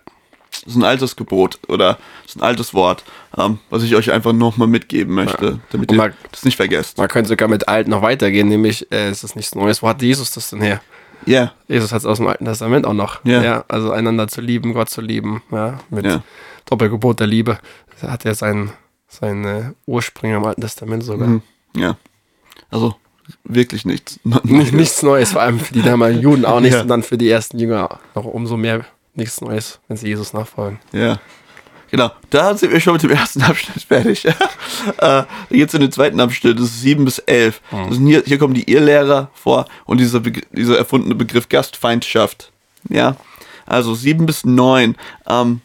Das 0.64 0.74
ist 0.74 0.76
ein 0.76 0.84
altes 0.84 1.16
Gebot 1.16 1.58
oder 1.68 1.98
das 2.24 2.34
ist 2.34 2.36
ein 2.36 2.42
altes 2.42 2.72
Wort, 2.74 3.04
ähm, 3.36 3.58
was 3.70 3.82
ich 3.82 3.94
euch 3.96 4.12
einfach 4.12 4.32
nochmal 4.32 4.68
mitgeben 4.68 5.14
möchte, 5.14 5.58
damit 5.70 5.90
Und 5.90 5.98
ihr 5.98 6.12
das 6.30 6.44
nicht 6.44 6.56
vergesst. 6.56 6.98
Man 6.98 7.08
könnte 7.08 7.28
sogar 7.28 7.48
mit 7.48 7.66
alt 7.68 7.88
noch 7.88 8.02
weitergehen, 8.02 8.48
nämlich 8.48 8.90
äh, 8.92 9.08
es 9.08 9.24
ist 9.24 9.34
nichts 9.36 9.54
Neues. 9.54 9.82
Wo 9.82 9.88
hat 9.88 10.00
Jesus 10.02 10.30
das 10.30 10.50
denn 10.50 10.60
her? 10.60 10.80
Ja, 11.26 11.52
Jesus 11.68 11.92
hat 11.92 12.00
es 12.00 12.06
aus 12.06 12.18
dem 12.18 12.26
Alten 12.26 12.44
Testament 12.44 12.86
auch 12.86 12.94
noch. 12.94 13.24
Ja. 13.24 13.64
also 13.68 13.92
einander 13.92 14.26
zu 14.28 14.40
lieben, 14.40 14.74
Gott 14.74 14.90
zu 14.90 15.00
lieben. 15.00 15.42
Ja, 15.50 15.78
mit 15.90 16.04
Ja. 16.04 16.22
Doppelgebot 16.66 17.20
der 17.20 17.26
Liebe. 17.28 17.58
Da 18.00 18.10
hat 18.10 18.24
er 18.24 18.34
seinen, 18.34 18.72
seine 19.08 19.74
Ursprünge 19.86 20.36
im 20.36 20.44
Alten 20.44 20.60
Testament 20.60 21.04
sogar. 21.04 21.28
Mhm. 21.28 21.42
ja. 21.76 21.96
Also 22.70 22.94
wirklich 23.44 23.84
nichts. 23.84 24.18
Nicht, 24.44 24.72
nichts 24.72 25.02
Neues, 25.02 25.32
vor 25.32 25.42
allem 25.42 25.60
für 25.60 25.72
die 25.74 25.82
damaligen 25.82 26.20
Juden 26.22 26.44
auch 26.44 26.60
nichts 26.60 26.76
Ja. 26.76 26.82
und 26.82 26.88
dann 26.88 27.02
für 27.02 27.18
die 27.18 27.30
ersten 27.30 27.58
Jünger 27.58 27.98
noch 28.14 28.24
umso 28.24 28.56
mehr 28.56 28.84
nichts 29.14 29.40
Neues, 29.40 29.80
wenn 29.88 29.96
sie 29.96 30.08
Jesus 30.08 30.32
nachfolgen. 30.32 30.78
Ja. 30.92 31.20
Genau, 31.90 32.10
da 32.30 32.56
sind 32.56 32.72
wir 32.72 32.80
schon 32.80 32.94
mit 32.94 33.02
dem 33.02 33.10
ersten 33.10 33.42
Abschnitt 33.42 33.82
fertig. 33.82 34.24
äh, 34.24 34.32
da 34.96 35.26
geht's 35.50 35.74
in 35.74 35.82
den 35.82 35.92
zweiten 35.92 36.20
Abschnitt, 36.20 36.58
das 36.58 36.66
ist 36.66 36.80
7 36.80 37.04
bis 37.04 37.18
11. 37.18 37.60
Das 37.70 37.96
sind 37.96 38.06
hier, 38.06 38.22
hier 38.24 38.38
kommen 38.38 38.54
die 38.54 38.70
Irrlehrer 38.70 39.30
vor 39.34 39.66
und 39.84 39.98
dieser, 39.98 40.20
Begr- 40.20 40.46
dieser 40.52 40.78
erfundene 40.78 41.14
Begriff 41.14 41.50
Gastfeindschaft. 41.50 42.50
Ja, 42.88 43.16
also 43.66 43.94
7 43.94 44.24
bis 44.24 44.46
9. 44.46 44.96
Ähm, 45.26 45.60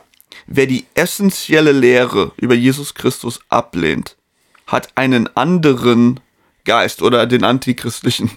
wer 0.48 0.66
die 0.66 0.86
essentielle 0.96 1.72
Lehre 1.72 2.34
über 2.36 2.56
Jesus 2.56 2.94
Christus 2.94 3.40
ablehnt, 3.48 4.18
hat 4.66 4.90
einen 4.96 5.34
anderen 5.38 6.20
Geist 6.66 7.02
oder 7.02 7.26
den 7.26 7.46
antichristlichen 7.46 8.32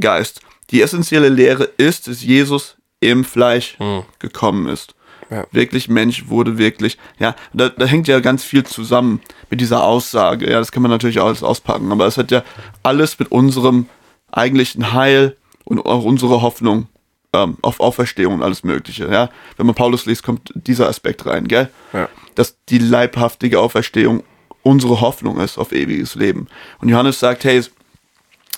Geist. 0.00 0.40
Die 0.70 0.82
essentielle 0.82 1.28
Lehre 1.28 1.62
ist, 1.62 2.08
dass 2.08 2.22
Jesus 2.24 2.74
im 3.00 3.24
Fleisch 3.24 3.76
gekommen 4.18 4.68
ist. 4.68 4.94
Ja. 5.30 5.46
Wirklich 5.52 5.88
Mensch 5.88 6.28
wurde 6.28 6.56
wirklich, 6.56 6.96
ja, 7.18 7.34
da, 7.52 7.68
da 7.68 7.84
hängt 7.84 8.08
ja 8.08 8.20
ganz 8.20 8.44
viel 8.44 8.64
zusammen 8.64 9.20
mit 9.50 9.60
dieser 9.60 9.84
Aussage. 9.84 10.50
Ja, 10.50 10.58
das 10.58 10.72
kann 10.72 10.82
man 10.82 10.90
natürlich 10.90 11.20
alles 11.20 11.42
auspacken, 11.42 11.92
aber 11.92 12.06
es 12.06 12.16
hat 12.16 12.30
ja 12.30 12.42
alles 12.82 13.18
mit 13.18 13.30
unserem 13.30 13.86
eigentlichen 14.32 14.92
Heil 14.92 15.36
und 15.64 15.84
auch 15.84 16.04
unsere 16.04 16.40
Hoffnung 16.40 16.88
ähm, 17.34 17.58
auf 17.60 17.80
Auferstehung 17.80 18.34
und 18.34 18.42
alles 18.42 18.64
Mögliche. 18.64 19.06
Ja, 19.10 19.28
wenn 19.56 19.66
man 19.66 19.74
Paulus 19.74 20.06
liest, 20.06 20.22
kommt 20.22 20.50
dieser 20.54 20.88
Aspekt 20.88 21.26
rein, 21.26 21.46
gell? 21.46 21.68
Ja. 21.92 22.08
Dass 22.34 22.56
die 22.68 22.78
leibhaftige 22.78 23.60
Auferstehung 23.60 24.24
unsere 24.62 25.00
Hoffnung 25.00 25.38
ist 25.40 25.58
auf 25.58 25.72
ewiges 25.72 26.14
Leben. 26.14 26.46
Und 26.80 26.88
Johannes 26.88 27.20
sagt, 27.20 27.44
hey, 27.44 27.62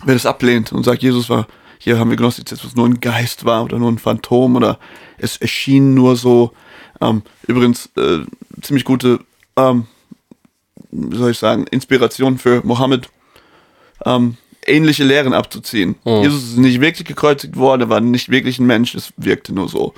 wer 0.04 0.14
das 0.14 0.26
ablehnt 0.26 0.72
und 0.72 0.84
sagt, 0.84 1.02
Jesus 1.02 1.28
war, 1.28 1.46
hier 1.82 1.98
haben 1.98 2.10
wir 2.10 2.18
Gnostizismus, 2.18 2.76
nur 2.76 2.86
ein 2.86 3.00
Geist 3.00 3.46
war 3.46 3.64
oder 3.64 3.78
nur 3.78 3.90
ein 3.90 3.98
Phantom 3.98 4.54
oder 4.54 4.78
es 5.16 5.38
erschien 5.38 5.94
nur 5.94 6.14
so. 6.14 6.52
Ähm, 7.00 7.22
übrigens, 7.46 7.88
äh, 7.96 8.18
ziemlich 8.60 8.84
gute, 8.84 9.20
ähm, 9.56 9.86
wie 10.90 11.16
soll 11.16 11.30
ich 11.30 11.38
sagen, 11.38 11.66
Inspiration 11.68 12.36
für 12.36 12.60
Mohammed, 12.66 13.08
ähm, 14.04 14.36
ähnliche 14.66 15.04
Lehren 15.04 15.32
abzuziehen. 15.32 15.96
Jesus 16.04 16.50
ist 16.50 16.58
nicht 16.58 16.82
wirklich 16.82 17.08
gekreuzigt 17.08 17.56
worden, 17.56 17.80
er 17.80 17.88
war 17.88 18.00
nicht 18.02 18.28
wirklich 18.28 18.58
ein 18.58 18.66
Mensch, 18.66 18.94
es 18.94 19.14
wirkte 19.16 19.54
nur 19.54 19.70
so. 19.70 19.94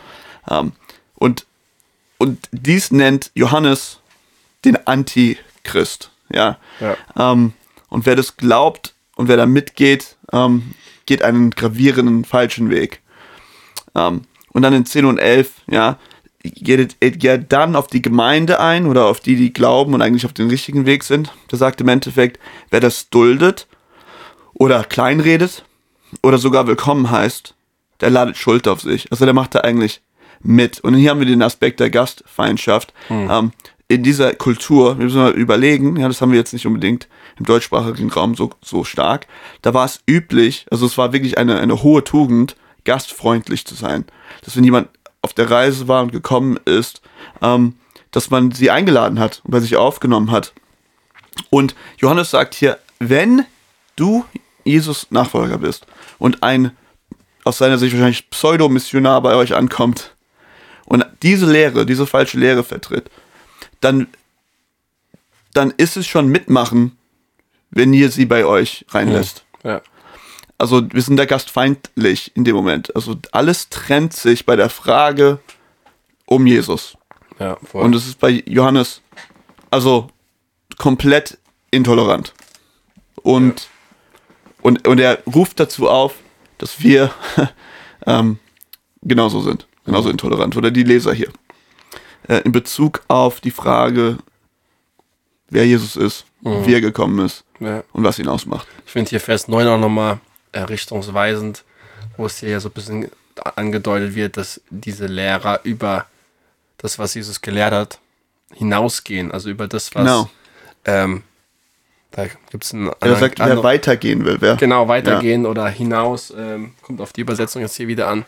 Ähm, 0.49 0.73
und, 1.17 1.47
und 2.19 2.39
dies 2.53 2.93
nennt 2.93 3.33
Johannes 3.35 3.99
den 4.65 4.87
Antichrist. 4.87 6.13
Ja. 6.33 6.59
Ja. 6.79 6.97
Ähm, 7.19 7.55
und 7.89 8.07
wer 8.07 8.15
das 8.15 8.37
glaubt 8.37 8.95
und 9.17 9.27
wer 9.27 9.37
da 9.37 9.47
mitgeht, 9.47 10.17
ähm, 10.33 10.75
geht 11.07 11.23
einen 11.23 11.51
gravierenden 11.51 12.25
falschen 12.25 12.71
Weg. 12.71 13.01
Ähm, 13.95 14.23
und 14.53 14.63
dann 14.63 14.75
in 14.75 14.85
10 14.85 15.05
und 15.05 15.19
11, 15.19 15.53
ja, 15.71 15.99
geht, 16.43 16.97
er 17.01 17.39
dann 17.39 17.77
auf 17.77 17.87
die 17.87 18.03
Gemeinde 18.03 18.61
ein 18.61 18.87
oder 18.87 19.07
auf 19.07 19.21
die, 19.21 19.37
die 19.37 19.53
glauben 19.53 19.95
und 19.95 20.03
eigentlich 20.03 20.27
auf 20.27 20.33
den 20.33 20.49
richtigen 20.49 20.87
Weg 20.87 21.05
sind. 21.05 21.33
Der 21.51 21.59
sagt 21.59 21.81
im 21.81 21.89
Endeffekt, 21.89 22.39
wer 22.71 22.81
das 22.81 23.09
duldet 23.11 23.67
oder 24.55 24.85
kleinredet 24.85 25.65
oder 26.23 26.39
sogar 26.39 26.67
willkommen 26.67 27.11
heißt, 27.11 27.55
der 28.01 28.11
ladet 28.11 28.37
Schuld 28.37 28.69
auf 28.69 28.81
sich. 28.81 29.11
Also 29.11 29.25
der 29.25 29.35
macht 29.35 29.55
da 29.55 29.61
eigentlich 29.61 30.03
mit. 30.43 30.81
Und 30.81 30.95
hier 30.95 31.11
haben 31.11 31.21
wir 31.21 31.27
den 31.27 31.43
Aspekt 31.43 31.81
der 31.81 31.91
Gastfeindschaft. 31.91 32.93
Ähm, 33.31 33.53
in 33.89 34.03
dieser 34.03 34.35
Kultur, 34.35 34.99
wir 34.99 35.05
müssen 35.05 35.21
mal 35.21 35.33
überlegen, 35.33 35.97
ja, 35.97 36.09
das 36.09 36.21
haben 36.21 36.33
wir 36.33 36.39
jetzt 36.39 36.53
nicht 36.53 36.67
unbedingt 36.67 37.09
im 37.39 37.47
deutschsprachigen 37.47 38.11
Raum 38.11 38.35
so, 38.35 38.51
so 38.63 38.85
stark, 38.85 39.27
da 39.63 39.75
war 39.75 39.85
es 39.85 40.01
üblich, 40.09 40.67
also 40.71 40.87
es 40.87 40.99
war 40.99 41.13
wirklich 41.13 41.39
eine, 41.39 41.59
eine 41.59 41.83
hohe 41.83 42.05
Tugend, 42.05 42.57
gastfreundlich 42.85 43.67
zu 43.67 43.75
sein. 43.75 44.05
Dass 44.45 44.57
wenn 44.57 44.65
jemand 44.65 44.89
auf 45.23 45.33
der 45.33 45.51
Reise 45.51 45.89
war 45.89 46.03
und 46.03 46.13
gekommen 46.13 46.59
ist, 46.65 47.01
ähm, 47.41 47.77
dass 48.11 48.31
man 48.31 48.51
sie 48.51 48.71
eingeladen 48.71 49.19
hat 49.19 49.41
und 49.45 49.53
bei 49.53 49.61
sich 49.61 49.77
aufgenommen 49.77 50.31
hat. 50.31 50.53
Und 51.51 51.75
Johannes 51.99 52.31
sagt 52.31 52.55
hier, 52.55 52.79
wenn 52.99 53.45
du 53.97 54.25
Jesus 54.65 55.07
Nachfolger 55.11 55.59
bist 55.59 55.87
und 56.19 56.43
ein 56.43 56.77
aus 57.45 57.59
seiner 57.59 57.79
Sicht 57.79 57.95
wahrscheinlich 57.95 58.31
Pseudo-Missionar 58.31 59.21
bei 59.23 59.35
euch 59.35 59.55
ankommt 59.55 60.15
und 60.85 61.05
diese 61.23 61.51
Lehre, 61.51 61.87
diese 61.87 62.07
falsche 62.07 62.39
Lehre 62.39 62.63
vertritt, 62.63 63.11
dann, 63.81 64.07
dann 65.53 65.73
ist 65.77 65.97
es 65.97 66.07
schon 66.07 66.29
mitmachen, 66.29 66.97
wenn 67.73 67.93
ihr 67.93 68.11
sie 68.11 68.27
bei 68.27 68.45
euch 68.45 68.85
reinlässt. 68.91 69.45
Ja. 69.65 69.81
Also 70.59 70.83
wir 70.93 71.03
sind 71.03 71.17
da 71.17 71.25
gastfeindlich 71.25 72.31
in 72.37 72.45
dem 72.45 72.55
Moment. 72.55 72.95
Also 72.95 73.17
alles 73.33 73.69
trennt 73.71 74.13
sich 74.13 74.47
bei 74.47 74.55
der 74.55 74.69
Frage 74.69 75.41
um 76.27 76.47
Jesus. 76.47 76.97
Ja, 77.41 77.57
voll. 77.65 77.83
Und 77.83 77.95
es 77.95 78.07
ist 78.07 78.21
bei 78.21 78.45
Johannes 78.47 79.01
also 79.71 80.09
komplett 80.77 81.39
intolerant. 81.71 82.35
Und, 83.17 83.69
und, 84.61 84.87
und 84.87 85.01
er 85.01 85.23
ruft 85.25 85.59
dazu 85.59 85.89
auf, 85.89 86.15
dass 86.59 86.83
wir 86.83 87.11
ähm, 88.07 88.39
genauso 89.01 89.41
sind, 89.41 89.67
genauso 89.85 90.11
intolerant. 90.11 90.57
Oder 90.57 90.71
die 90.71 90.85
Leser 90.85 91.15
hier. 91.15 91.33
Äh, 92.29 92.43
in 92.43 92.53
Bezug 92.53 93.03
auf 93.09 93.41
die 93.41 93.51
Frage, 93.51 94.19
wer 95.49 95.67
Jesus 95.67 95.97
ist, 95.97 96.27
wie 96.43 96.75
er 96.75 96.81
gekommen 96.81 97.25
ist 97.25 97.45
ja. 97.65 97.85
und 97.93 98.05
was 98.05 98.19
ihn 98.19 98.29
ausmacht. 98.29 98.67
Ich 98.87 98.93
finde 98.93 99.11
hier 99.11 99.21
Vers 99.21 99.49
9 99.49 99.67
auch 99.67 99.79
nochmal 99.79 100.19
äh, 100.53 100.61
richtungsweisend, 100.61 101.65
wo 102.17 102.27
es 102.27 102.39
hier 102.39 102.51
ja 102.51 102.61
so 102.61 102.69
ein 102.69 102.73
bisschen 102.73 103.11
angedeutet 103.57 104.15
wird, 104.15 104.37
dass 104.37 104.61
diese 104.71 105.07
Lehrer 105.07 105.61
über 105.65 106.07
das, 106.79 106.99
was 106.99 107.15
Jesus 107.15 107.41
gelehrt 107.41 107.73
hat, 107.73 107.99
hinausgehen. 108.55 109.33
Also 109.33 109.51
über 109.51 109.69
das, 109.69 109.95
was. 109.95 110.03
Genau. 110.03 110.31
Ähm, 110.85 111.23
da 112.11 112.27
gibt 112.51 112.65
es 112.65 112.75
einen 112.75 112.91
Er 113.01 113.17
sagt, 113.17 113.39
wer 113.39 113.63
weitergehen 113.63 114.25
will, 114.25 114.37
wer. 114.41 114.57
Genau, 114.57 114.87
weitergehen 114.89 115.47
oder 115.47 115.69
hinaus. 115.69 116.33
Ähm, 116.37 116.75
kommt 116.83 117.01
auf 117.01 117.13
die 117.13 117.23
Übersetzung 117.23 117.63
jetzt 117.63 117.77
hier 117.77 117.89
wieder 117.89 118.09
an. 118.09 118.25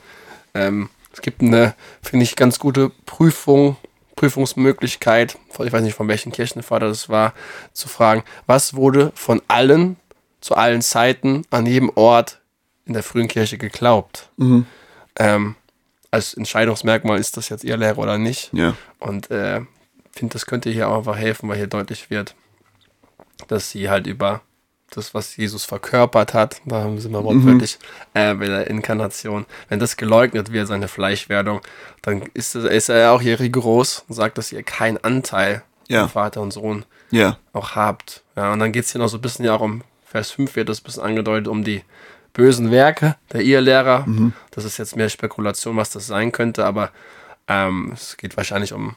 Ähm, 0.55 0.89
es 1.13 1.21
gibt 1.21 1.43
eine, 1.43 1.75
finde 2.03 2.25
ich, 2.25 2.35
ganz 2.35 2.59
gute 2.59 2.91
Prüfung, 3.05 3.77
Prüfungsmöglichkeit, 4.17 5.39
ich 5.65 5.73
weiß 5.73 5.83
nicht, 5.83 5.95
von 5.95 6.09
welchem 6.09 6.33
Kirchenvater 6.33 6.89
das 6.89 7.09
war, 7.09 7.35
zu 7.73 7.89
fragen, 7.89 8.23
was 8.47 8.75
wurde 8.75 9.13
von 9.15 9.43
allen 9.49 9.97
zu 10.41 10.55
allen 10.55 10.83
Zeiten 10.83 11.47
an 11.51 11.65
jedem 11.65 11.91
Ort 11.95 12.43
in 12.85 12.93
der 12.93 13.03
frühen 13.03 13.29
Kirche 13.29 13.57
geglaubt? 13.57 14.29
Ähm, 15.17 15.57
als 16.11 16.35
Entscheidungsmerkmal 16.35 17.19
ist 17.19 17.39
das 17.39 17.49
jetzt 17.49 17.65
ihr 17.65 17.79
Lehrer 17.79 17.99
oder 17.99 18.19
nicht. 18.19 18.53
Ja. 18.53 18.77
Und 18.99 19.31
äh, 19.31 19.63
finde, 20.13 20.35
das 20.35 20.45
könnte 20.45 20.71
hier 20.71 20.89
auch 20.89 20.99
einfach 20.99 21.17
helfen, 21.17 21.49
weil 21.49 21.57
hier 21.57 21.67
deutlich 21.67 22.11
wird, 22.11 22.35
dass 23.49 23.71
sie 23.71 23.89
halt 23.89 24.07
über 24.07 24.43
das, 24.97 25.15
was 25.15 25.37
Jesus 25.37 25.65
verkörpert 25.65 26.35
hat, 26.35 26.61
da 26.65 26.83
sind 26.97 27.13
wir 27.13 27.23
wortwörtlich 27.25 27.79
äh, 28.15 28.35
bei 28.35 28.47
der 28.47 28.69
Inkarnation, 28.69 29.47
wenn 29.69 29.79
das 29.79 29.97
geleugnet 29.97 30.53
wird, 30.53 30.67
seine 30.69 30.89
Fleischwerdung, 30.89 31.61
dann 32.03 32.23
ist, 32.35 32.55
ist 32.55 32.89
er 32.89 32.99
ja 32.99 33.11
auch 33.13 33.21
hier 33.21 33.39
rigoros 33.41 34.05
und 34.09 34.15
sagt, 34.15 34.39
dass 34.39 34.53
ihr 34.53 34.63
keinen 34.63 34.99
Anteil 34.99 35.63
Ja. 35.89 36.09
Vater 36.09 36.41
und 36.41 36.53
Sohn 36.53 36.85
Ja. 37.11 37.39
auch 37.53 37.75
habt. 37.77 38.23
Ja, 38.37 38.53
und 38.53 38.59
dann 38.61 38.73
geht 38.73 38.85
es 38.85 38.93
hier 38.93 39.01
noch 39.01 39.09
so 39.09 39.19
ein 39.19 39.23
bisschen 39.23 39.45
ja 39.45 39.55
auch 39.55 39.61
um, 39.61 39.83
Vers 40.05 40.31
5 40.31 40.55
wird 40.57 40.69
das 40.69 40.81
ein 40.81 40.85
bisschen 40.85 41.03
angedeutet, 41.03 41.49
um 41.49 41.65
die 41.65 41.83
bösen 42.33 42.71
Werke 42.71 43.17
der 43.33 43.43
Irrlehrer. 43.43 44.07
Das 44.53 44.65
ist 44.65 44.79
jetzt 44.79 44.97
mehr 44.97 45.09
Spekulation, 45.09 45.77
was 45.77 45.91
das 45.91 46.07
sein 46.07 46.33
könnte, 46.33 46.65
aber 46.65 46.91
ähm, 47.49 47.91
es 47.95 48.17
geht 48.17 48.37
wahrscheinlich 48.37 48.73
um 48.73 48.97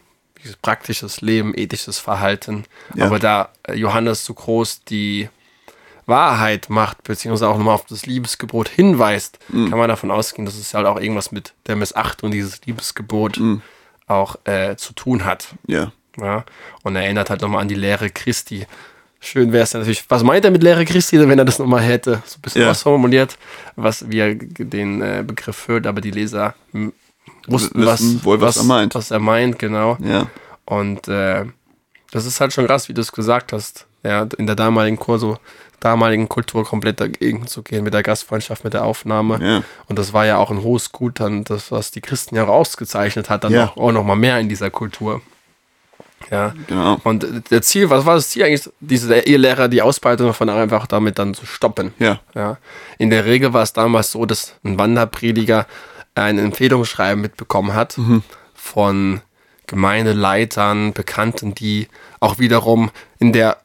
praktisches 0.62 1.22
Leben, 1.22 1.54
ethisches 1.56 2.00
Verhalten. 2.00 2.64
Ja. 2.96 3.06
Aber 3.06 3.20
da 3.20 3.50
äh, 3.68 3.74
Johannes 3.74 4.24
so 4.26 4.34
groß 4.34 4.84
die 4.86 5.30
Wahrheit 6.08 6.70
macht, 6.70 7.04
beziehungsweise 7.04 7.50
auch 7.50 7.58
nochmal 7.58 7.76
auf 7.76 7.86
das 7.86 8.06
Liebesgebot 8.06 8.70
hinweist, 8.70 9.40
kann 9.52 9.70
man 9.70 9.90
davon 9.90 10.10
ausgehen, 10.10 10.46
dass 10.46 10.56
es 10.56 10.74
halt 10.74 10.86
auch 10.88 11.00
irgendwas 11.00 11.32
mit 11.32 11.54
der 11.68 11.76
Missachtung 11.76 12.32
dieses 12.32 12.66
Liebesgebot 12.66 13.40
auch 14.08 14.38
äh, 14.46 14.76
zu 14.78 14.94
tun 14.94 15.26
hat. 15.26 15.50
Ja. 15.68 15.92
Ja, 16.20 16.46
und 16.82 16.96
er 16.96 17.04
erinnert 17.04 17.30
halt 17.30 17.42
nochmal 17.42 17.62
an 17.62 17.68
die 17.68 17.76
Lehre 17.76 18.10
Christi. 18.10 18.66
Schön 19.20 19.52
wäre 19.52 19.64
es 19.66 19.74
natürlich, 19.76 20.04
was 20.10 20.24
meint 20.24 20.46
er 20.46 20.52
mit 20.52 20.64
Lehre 20.64 20.84
Christi, 20.86 21.20
wenn 21.20 21.38
er 21.38 21.46
das 21.46 21.60
nochmal 21.60 21.82
hätte? 21.84 22.24
So 22.26 22.38
ein 22.38 22.42
bisschen 22.42 22.62
Ja. 22.64 22.72
ausformuliert, 22.72 23.38
was, 23.76 24.10
wie 24.10 24.36
g- 24.36 24.64
den 24.66 25.02
äh, 25.02 25.24
Begriff 25.28 25.56
führt, 25.58 25.86
aber 25.86 26.02
die 26.02 26.10
Leser 26.12 26.56
wussten, 27.48 27.86
was, 27.86 28.24
wohl, 28.26 28.42
was 28.42 28.58
er 28.58 28.64
meint. 28.64 28.96
Was 28.96 29.12
er 29.12 29.20
meint, 29.20 29.60
genau. 29.60 29.98
Ja. 30.02 30.28
Und 30.66 31.08
äh, 31.08 31.46
das 32.12 32.26
ist 32.26 32.40
halt 32.42 32.52
schon 32.54 32.66
krass, 32.66 32.90
wie 32.90 32.94
du 32.94 33.02
es 33.02 33.12
gesagt 33.12 33.54
hast. 33.54 33.86
Ja, 34.04 34.28
in 34.38 34.48
der 34.48 34.56
damaligen 34.56 34.98
Kurso, 34.98 35.38
damaligen 35.80 36.28
Kultur 36.28 36.66
komplett 36.66 37.00
dagegen 37.00 37.48
zu 37.48 37.62
gehen 37.62 37.84
mit 37.84 37.94
der 37.94 38.04
Gastfreundschaft, 38.04 38.64
mit 38.64 38.74
der 38.74 38.84
Aufnahme. 38.84 39.40
Ja. 39.42 39.64
Und 39.88 40.00
das 40.00 40.12
war 40.14 40.26
ja 40.26 40.38
auch 40.38 40.50
ein 40.50 40.64
hohes 40.64 40.92
Gut, 40.92 41.20
dann 41.20 41.44
das, 41.44 41.72
was 41.72 41.92
die 41.92 42.02
Christen 42.02 42.36
ja 42.36 42.46
auch 42.46 42.50
ausgezeichnet 42.50 43.30
hat, 43.30 43.44
dann 43.44 43.54
Ja. 43.54 43.66
auch, 43.68 43.78
auch 43.78 43.92
noch 43.92 44.04
mal 44.04 44.16
mehr 44.16 44.40
in 44.40 44.50
dieser 44.50 44.70
Kultur. 44.72 45.22
Ja. 46.32 46.54
Genau. 46.68 46.98
Und 47.04 47.52
der 47.52 47.62
Ziel, 47.62 47.90
was 47.92 48.06
war 48.06 48.16
das 48.16 48.30
Ziel 48.30 48.44
eigentlich, 48.44 48.70
diese 48.80 49.16
Ehelehrer, 49.20 49.68
die 49.68 49.84
Ausbreitung 49.84 50.28
davon 50.28 50.50
einfach 50.50 50.88
damit 50.88 51.20
dann 51.20 51.36
zu 51.36 51.46
stoppen? 51.46 51.94
Ja. 52.00 52.20
Ja. 52.34 52.58
In 52.98 53.12
der 53.12 53.26
Regel 53.26 53.54
war 53.54 53.62
es 53.62 53.74
damals 53.74 54.12
so, 54.12 54.26
dass 54.26 54.56
ein 54.64 54.80
Wanderprediger 54.80 55.68
ein 56.16 56.40
Empfehlungsschreiben 56.40 57.22
mitbekommen 57.22 57.76
hat 57.76 58.00
von 58.56 59.22
Gemeindeleitern, 59.68 60.94
Bekannten, 60.94 61.54
die 61.54 61.88
auch 62.20 62.40
wiederum 62.40 62.90
in 63.20 63.32
der 63.34 63.58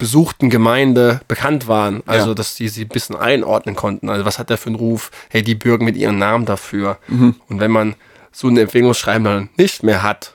besuchten 0.00 0.50
Gemeinde 0.50 1.20
bekannt 1.28 1.68
waren. 1.68 2.02
Also, 2.06 2.30
Ja. 2.30 2.34
dass 2.34 2.56
die 2.56 2.68
sie 2.68 2.82
ein 2.86 2.88
bisschen 2.88 3.14
einordnen 3.14 3.76
konnten. 3.76 4.08
Also, 4.10 4.24
was 4.24 4.40
hat 4.40 4.50
der 4.50 4.58
für 4.58 4.66
einen 4.66 4.74
Ruf? 4.76 5.12
Hey, 5.28 5.42
die 5.42 5.54
bürgen 5.54 5.84
mit 5.84 5.96
ihren 5.96 6.18
Namen 6.18 6.44
dafür. 6.46 6.98
Mhm. 7.06 7.36
Und 7.48 7.60
wenn 7.60 7.70
man 7.70 7.94
so 8.32 8.48
ein 8.48 8.56
Empfehlungsschreiben 8.56 9.24
dann 9.24 9.48
nicht 9.56 9.84
mehr 9.84 10.02
hat, 10.02 10.34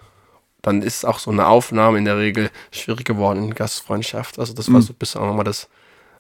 dann 0.62 0.82
ist 0.82 1.06
auch 1.06 1.20
so 1.20 1.32
eine 1.32 1.48
Aufnahme 1.48 1.98
in 1.98 2.06
der 2.06 2.18
Regel 2.18 2.50
schwierig 2.72 3.06
geworden 3.06 3.44
in 3.44 3.54
Gastfreundschaft. 3.56 4.40
Also, 4.40 4.54
das 4.54 4.72
war 4.72 4.82
so 4.82 4.94
ein 4.94 4.96
bisschen 4.98 5.20
auch 5.22 5.26
nochmal 5.28 5.44
das 5.46 5.68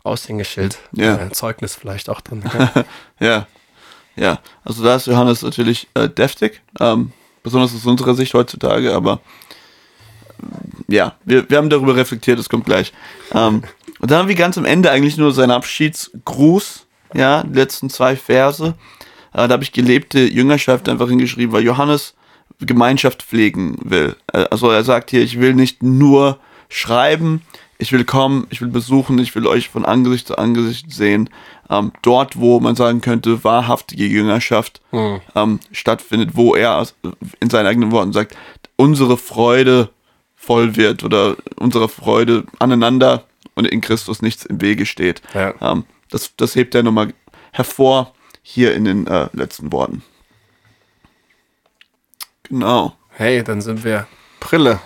Aushängeschild. 0.03 0.77
Mhm. 0.91 1.03
Ja. 1.03 1.15
Äh, 1.15 1.31
Zeugnis 1.31 1.75
vielleicht 1.75 2.09
auch 2.09 2.19
dann. 2.21 2.43
Ja. 3.19 3.47
Ja. 4.17 4.39
Also 4.63 4.83
da 4.83 4.95
ist 4.95 5.07
Johannes 5.07 5.41
natürlich 5.41 5.87
äh, 5.93 6.07
deftig, 6.09 6.61
ähm, 6.79 7.11
besonders 7.43 7.75
aus 7.75 7.85
unserer 7.85 8.15
Sicht 8.15 8.33
heutzutage, 8.33 8.93
aber 8.93 9.19
ja, 10.87 11.15
wir, 11.25 11.49
wir 11.49 11.57
haben 11.57 11.69
darüber 11.69 11.95
reflektiert, 11.95 12.39
das 12.39 12.49
kommt 12.49 12.65
gleich. 12.65 12.93
Ähm, 13.33 13.63
und 13.99 14.11
dann 14.11 14.19
haben 14.19 14.27
wir 14.27 14.35
ganz 14.35 14.57
am 14.57 14.65
Ende 14.65 14.91
eigentlich 14.91 15.17
nur 15.17 15.31
seinen 15.33 15.51
Abschiedsgruß, 15.51 16.85
ja, 17.13 17.43
die 17.43 17.53
letzten 17.57 17.89
zwei 17.89 18.15
Verse. 18.15 18.73
Äh, 19.33 19.47
da 19.47 19.49
habe 19.49 19.63
ich 19.63 19.71
gelebte 19.71 20.19
Jüngerschaft 20.19 20.89
einfach 20.89 21.07
hingeschrieben, 21.09 21.53
weil 21.53 21.63
Johannes 21.63 22.13
Gemeinschaft 22.59 23.23
pflegen 23.23 23.77
will. 23.83 24.15
Äh, 24.33 24.45
Also 24.51 24.69
er 24.69 24.83
sagt 24.83 25.09
hier, 25.11 25.21
ich 25.21 25.39
will 25.39 25.53
nicht 25.53 25.83
nur 25.83 26.39
schreiben, 26.69 27.41
ich 27.77 27.91
will 27.91 28.05
kommen, 28.05 28.47
ich 28.49 28.61
will 28.61 28.69
besuchen, 28.69 29.19
ich 29.19 29.35
will 29.35 29.45
euch 29.47 29.67
von 29.69 29.83
Angesicht 29.85 30.27
zu 30.27 30.37
Angesicht 30.37 30.91
sehen. 30.93 31.29
Ähm, 31.69 31.91
dort, 32.03 32.39
wo 32.39 32.59
man 32.59 32.75
sagen 32.75 33.01
könnte, 33.01 33.43
wahrhaftige 33.43 34.05
Jüngerschaft 34.05 34.81
Hm. 34.91 35.19
ähm, 35.35 35.59
stattfindet, 35.71 36.31
wo 36.33 36.55
er 36.55 36.87
in 37.39 37.49
seinen 37.49 37.65
eigenen 37.67 37.91
Worten 37.91 38.13
sagt, 38.13 38.37
unsere 38.77 39.17
Freude 39.17 39.89
voll 40.45 40.75
wird 40.75 41.03
oder 41.03 41.35
unsere 41.57 41.89
Freude 41.89 42.43
aneinander 42.59 43.25
und 43.55 43.65
in 43.65 43.81
Christus 43.81 44.21
nichts 44.21 44.45
im 44.45 44.61
Wege 44.61 44.85
steht. 44.85 45.21
Ja. 45.33 45.53
Ähm, 45.61 45.85
das, 46.09 46.35
das 46.37 46.55
hebt 46.55 46.75
er 46.75 46.83
nochmal 46.83 47.13
hervor 47.51 48.13
hier 48.43 48.75
in 48.75 48.85
den 48.85 49.07
äh, 49.07 49.27
letzten 49.33 49.71
Worten. 49.71 50.03
Genau. 52.43 52.95
Hey, 53.09 53.43
dann 53.43 53.61
sind 53.61 53.83
wir 53.83 54.07
Brille. 54.39 54.79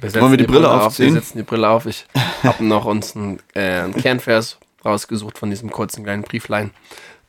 Wir 0.00 0.14
Wollen 0.14 0.30
wir 0.30 0.38
die 0.38 0.44
Brille 0.44 0.70
auf. 0.70 0.86
aufziehen? 0.86 1.14
Wir 1.14 1.20
setzen 1.20 1.38
die 1.38 1.44
Brille 1.44 1.68
auf. 1.68 1.86
Ich 1.86 2.06
habe 2.44 2.64
noch 2.64 2.84
uns 2.84 3.16
einen, 3.16 3.40
äh, 3.54 3.80
einen 3.80 3.94
Kernvers 3.94 4.58
rausgesucht 4.84 5.38
von 5.38 5.50
diesem 5.50 5.70
kurzen 5.70 6.04
kleinen 6.04 6.22
Brieflein. 6.22 6.70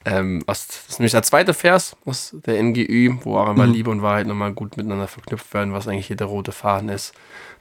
Ähm, 0.06 0.44
was, 0.46 0.68
das 0.68 0.88
ist 0.88 1.00
nämlich 1.00 1.12
der 1.12 1.24
zweite 1.24 1.54
Vers 1.54 1.96
aus 2.06 2.36
der 2.46 2.62
NGÜ, 2.64 3.18
wo 3.24 3.38
auch 3.38 3.50
immer 3.50 3.68
Liebe 3.68 3.90
und 3.90 4.02
Wahrheit 4.02 4.28
nochmal 4.28 4.54
gut 4.54 4.78
miteinander 4.78 5.08
verknüpft 5.08 5.54
werden, 5.54 5.74
was 5.74 5.88
eigentlich 5.88 6.08
hier 6.08 6.16
der 6.16 6.28
rote 6.28 6.52
Faden 6.54 6.90
ist. 6.90 7.14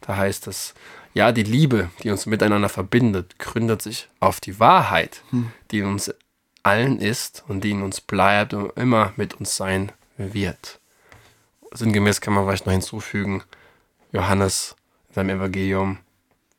Da 0.02 0.16
heißt 0.16 0.46
es, 0.46 0.74
ja, 1.14 1.32
die 1.32 1.42
Liebe, 1.42 1.90
die 2.02 2.10
uns 2.10 2.26
miteinander 2.26 2.68
verbindet, 2.68 3.38
gründet 3.40 3.82
sich 3.82 4.08
auf 4.20 4.40
die 4.40 4.60
Wahrheit, 4.60 5.22
die 5.70 5.80
in 5.80 5.86
uns 5.86 6.14
allen 6.62 7.00
ist 7.00 7.44
und 7.48 7.64
die 7.64 7.72
in 7.72 7.82
uns 7.82 8.00
bleibt 8.00 8.54
und 8.54 8.76
immer 8.76 9.12
mit 9.16 9.34
uns 9.34 9.56
sein 9.56 9.90
wird. 10.16 10.78
Sinngemäß 11.72 12.20
kann 12.20 12.34
man 12.34 12.44
vielleicht 12.44 12.66
noch 12.66 12.72
hinzufügen, 12.72 13.42
Johannes 14.12 14.76
in 15.08 15.14
seinem 15.14 15.38
Evangelium 15.38 15.98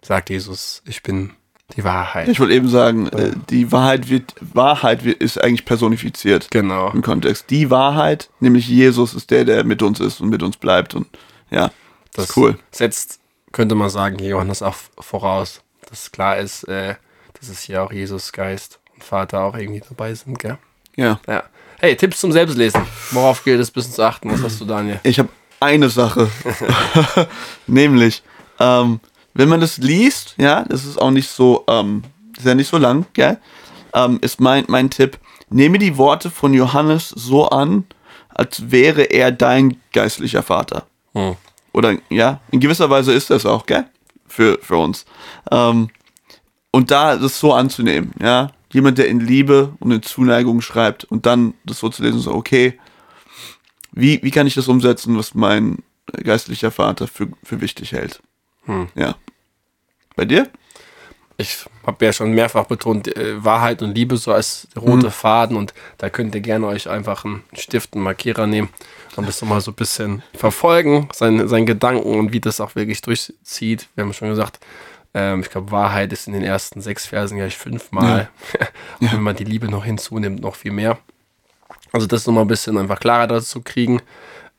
sagt 0.02 0.30
Jesus, 0.30 0.82
ich 0.86 1.04
bin 1.04 1.32
die 1.76 1.84
Wahrheit. 1.84 2.28
Ich 2.28 2.40
wollte 2.40 2.54
eben 2.54 2.68
sagen, 2.68 3.08
äh, 3.08 3.32
die 3.50 3.72
Wahrheit 3.72 4.10
wird, 4.10 4.34
Wahrheit 4.42 5.04
wird, 5.04 5.22
ist 5.22 5.42
eigentlich 5.42 5.66
personifiziert 5.66 6.50
genau. 6.50 6.92
im 6.92 7.02
Kontext. 7.02 7.50
Die 7.50 7.70
Wahrheit, 7.70 8.30
nämlich 8.40 8.68
Jesus, 8.68 9.14
ist 9.14 9.30
der, 9.30 9.46
der 9.46 9.64
mit 9.64 9.82
uns 9.82 10.00
ist 10.00 10.20
und 10.20 10.30
mit 10.30 10.42
uns 10.42 10.58
bleibt. 10.58 10.96
Und 10.96 11.08
ja, 11.52 11.72
das 12.14 12.30
ist 12.30 12.38
cool. 12.38 12.58
setzt, 12.72 13.20
könnte 13.52 13.76
man 13.76 13.90
sagen, 13.90 14.18
hier 14.18 14.30
Johannes 14.30 14.64
auch 14.64 14.76
voraus, 15.00 15.62
dass 15.90 16.12
klar 16.12 16.38
ist, 16.38 16.64
äh, 16.64 16.96
dass 17.40 17.50
es 17.50 17.62
hier 17.62 17.84
auch 17.84 17.92
Jesus 17.92 18.32
Geist 18.32 18.80
und 18.96 19.04
Vater 19.04 19.42
auch 19.42 19.56
irgendwie 19.56 19.82
dabei 19.88 20.14
sind, 20.14 20.40
gell? 20.40 20.58
Ja. 20.96 21.20
Ja. 21.28 21.44
Hey, 21.80 21.96
Tipps 21.96 22.20
zum 22.20 22.32
Selbstlesen. 22.32 22.82
Worauf 23.12 23.44
gilt 23.44 23.62
es, 23.62 23.72
bisschen 23.72 23.94
zu 23.94 24.04
achten? 24.04 24.32
Was 24.32 24.44
hast 24.44 24.60
du, 24.60 24.66
Daniel? 24.66 25.00
Ich 25.04 25.18
habe 25.20 25.30
eine 25.60 25.90
Sache. 25.90 26.30
Nämlich, 27.68 28.22
ähm, 28.60 29.00
wenn 29.40 29.48
man 29.48 29.62
das 29.62 29.78
liest, 29.78 30.36
ja, 30.38 30.66
das 30.66 30.84
ist 30.84 31.02
auch 31.02 31.12
nicht 31.12 31.30
so, 31.30 31.64
ähm, 31.70 32.04
ist 32.38 32.46
ja 32.46 32.56
nicht 32.56 32.68
so 32.68 32.78
lang, 32.78 33.06
gell? 33.14 33.38
Ähm, 33.94 34.20
ist 34.22 34.42
mein, 34.42 34.66
mein 34.68 34.90
Tipp, 34.90 35.18
nehme 35.50 35.80
die 35.80 35.96
Worte 35.96 36.30
von 36.30 36.54
Johannes 36.54 37.08
so 37.08 37.48
an, 37.48 37.86
als 38.28 38.70
wäre 38.70 39.04
er 39.04 39.32
dein 39.32 39.78
geistlicher 39.94 40.44
Vater. 40.44 40.88
Hm. 41.14 41.38
Oder 41.72 41.96
ja, 42.10 42.42
in 42.52 42.60
gewisser 42.60 42.90
Weise 42.90 43.14
ist 43.14 43.30
das 43.30 43.46
auch, 43.46 43.66
gell? 43.66 43.86
Für, 44.28 44.60
für 44.62 44.76
uns. 44.76 45.06
Ähm, 45.50 45.90
und 46.72 46.92
da 46.92 47.16
das 47.16 47.40
so 47.40 47.54
anzunehmen, 47.54 48.12
ja. 48.22 48.52
Jemand, 48.74 48.98
der 48.98 49.08
in 49.08 49.22
Liebe 49.22 49.74
und 49.80 49.92
in 49.92 50.04
Zuneigung 50.04 50.60
schreibt 50.60 51.06
und 51.06 51.26
dann 51.26 51.54
das 51.64 51.80
so 51.80 51.88
zu 51.88 52.04
lesen, 52.04 52.20
so, 52.20 52.34
okay, 52.34 52.78
wie, 53.94 54.22
wie 54.22 54.32
kann 54.32 54.48
ich 54.48 54.54
das 54.54 54.68
umsetzen, 54.68 55.18
was 55.18 55.34
mein 55.34 55.78
geistlicher 56.12 56.72
Vater 56.72 57.08
für, 57.08 57.30
für 57.42 57.62
wichtig 57.62 57.94
hält? 57.94 58.22
Hm. 58.66 58.90
Ja. 58.96 59.16
Bei 60.20 60.26
dir? 60.26 60.50
ich 61.38 61.66
habe 61.88 62.06
ja 62.06 62.12
schon 62.12 62.34
mehrfach 62.34 62.66
betont, 62.66 63.08
äh, 63.16 63.42
Wahrheit 63.42 63.82
und 63.82 63.96
Liebe 63.96 64.18
so 64.18 64.34
als 64.34 64.68
rote 64.76 65.12
Faden 65.12 65.56
und 65.56 65.74
da 65.98 66.10
könnt 66.10 66.36
ihr 66.36 66.42
gerne 66.42 66.68
euch 66.68 66.90
einfach 66.90 67.24
einen 67.24 67.44
Stift, 67.54 67.94
einen 67.94 68.04
Markierer 68.04 68.46
nehmen 68.46 68.68
und 69.16 69.26
das 69.26 69.42
nochmal 69.42 69.62
so 69.62 69.72
ein 69.72 69.76
bisschen 69.76 70.22
verfolgen, 70.34 71.08
seinen, 71.14 71.66
Gedanken 71.66 72.20
und 72.20 72.34
wie 72.34 72.42
das 72.42 72.60
auch 72.60 72.76
wirklich 72.76 73.00
durchzieht. 73.00 73.88
Wir 73.96 74.04
haben 74.04 74.12
schon 74.12 74.28
gesagt, 74.28 74.60
ähm, 75.14 75.40
ich 75.40 75.50
glaube, 75.50 75.72
Wahrheit 75.72 76.12
ist 76.12 76.28
in 76.28 76.34
den 76.34 76.44
ersten 76.44 76.82
sechs 76.82 77.06
Versen 77.06 77.38
gleich 77.38 77.58
fünfmal. 77.58 78.30
und 79.00 79.10
wenn 79.14 79.24
man 79.24 79.38
die 79.38 79.46
Liebe 79.46 79.70
noch 79.70 79.86
hinzunimmt, 79.86 80.42
noch 80.42 80.58
viel 80.58 80.74
mehr. 80.74 80.98
Also 81.94 82.06
das 82.06 82.28
nochmal 82.28 82.44
ein 82.44 82.50
bisschen 82.50 82.78
einfach 82.78 83.00
klarer 83.00 83.28
dazu 83.28 83.62
kriegen, 83.62 84.02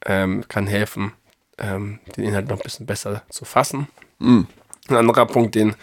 ähm, 0.06 0.48
kann 0.48 0.66
helfen, 0.66 1.12
ähm, 1.58 1.98
den 2.16 2.24
Inhalt 2.24 2.48
noch 2.48 2.56
ein 2.56 2.62
bisschen 2.62 2.86
besser 2.86 3.22
zu 3.28 3.44
fassen. 3.44 3.88
Ein 4.88 4.96
anderer 4.96 5.26
Punkt, 5.26 5.54
den 5.54 5.74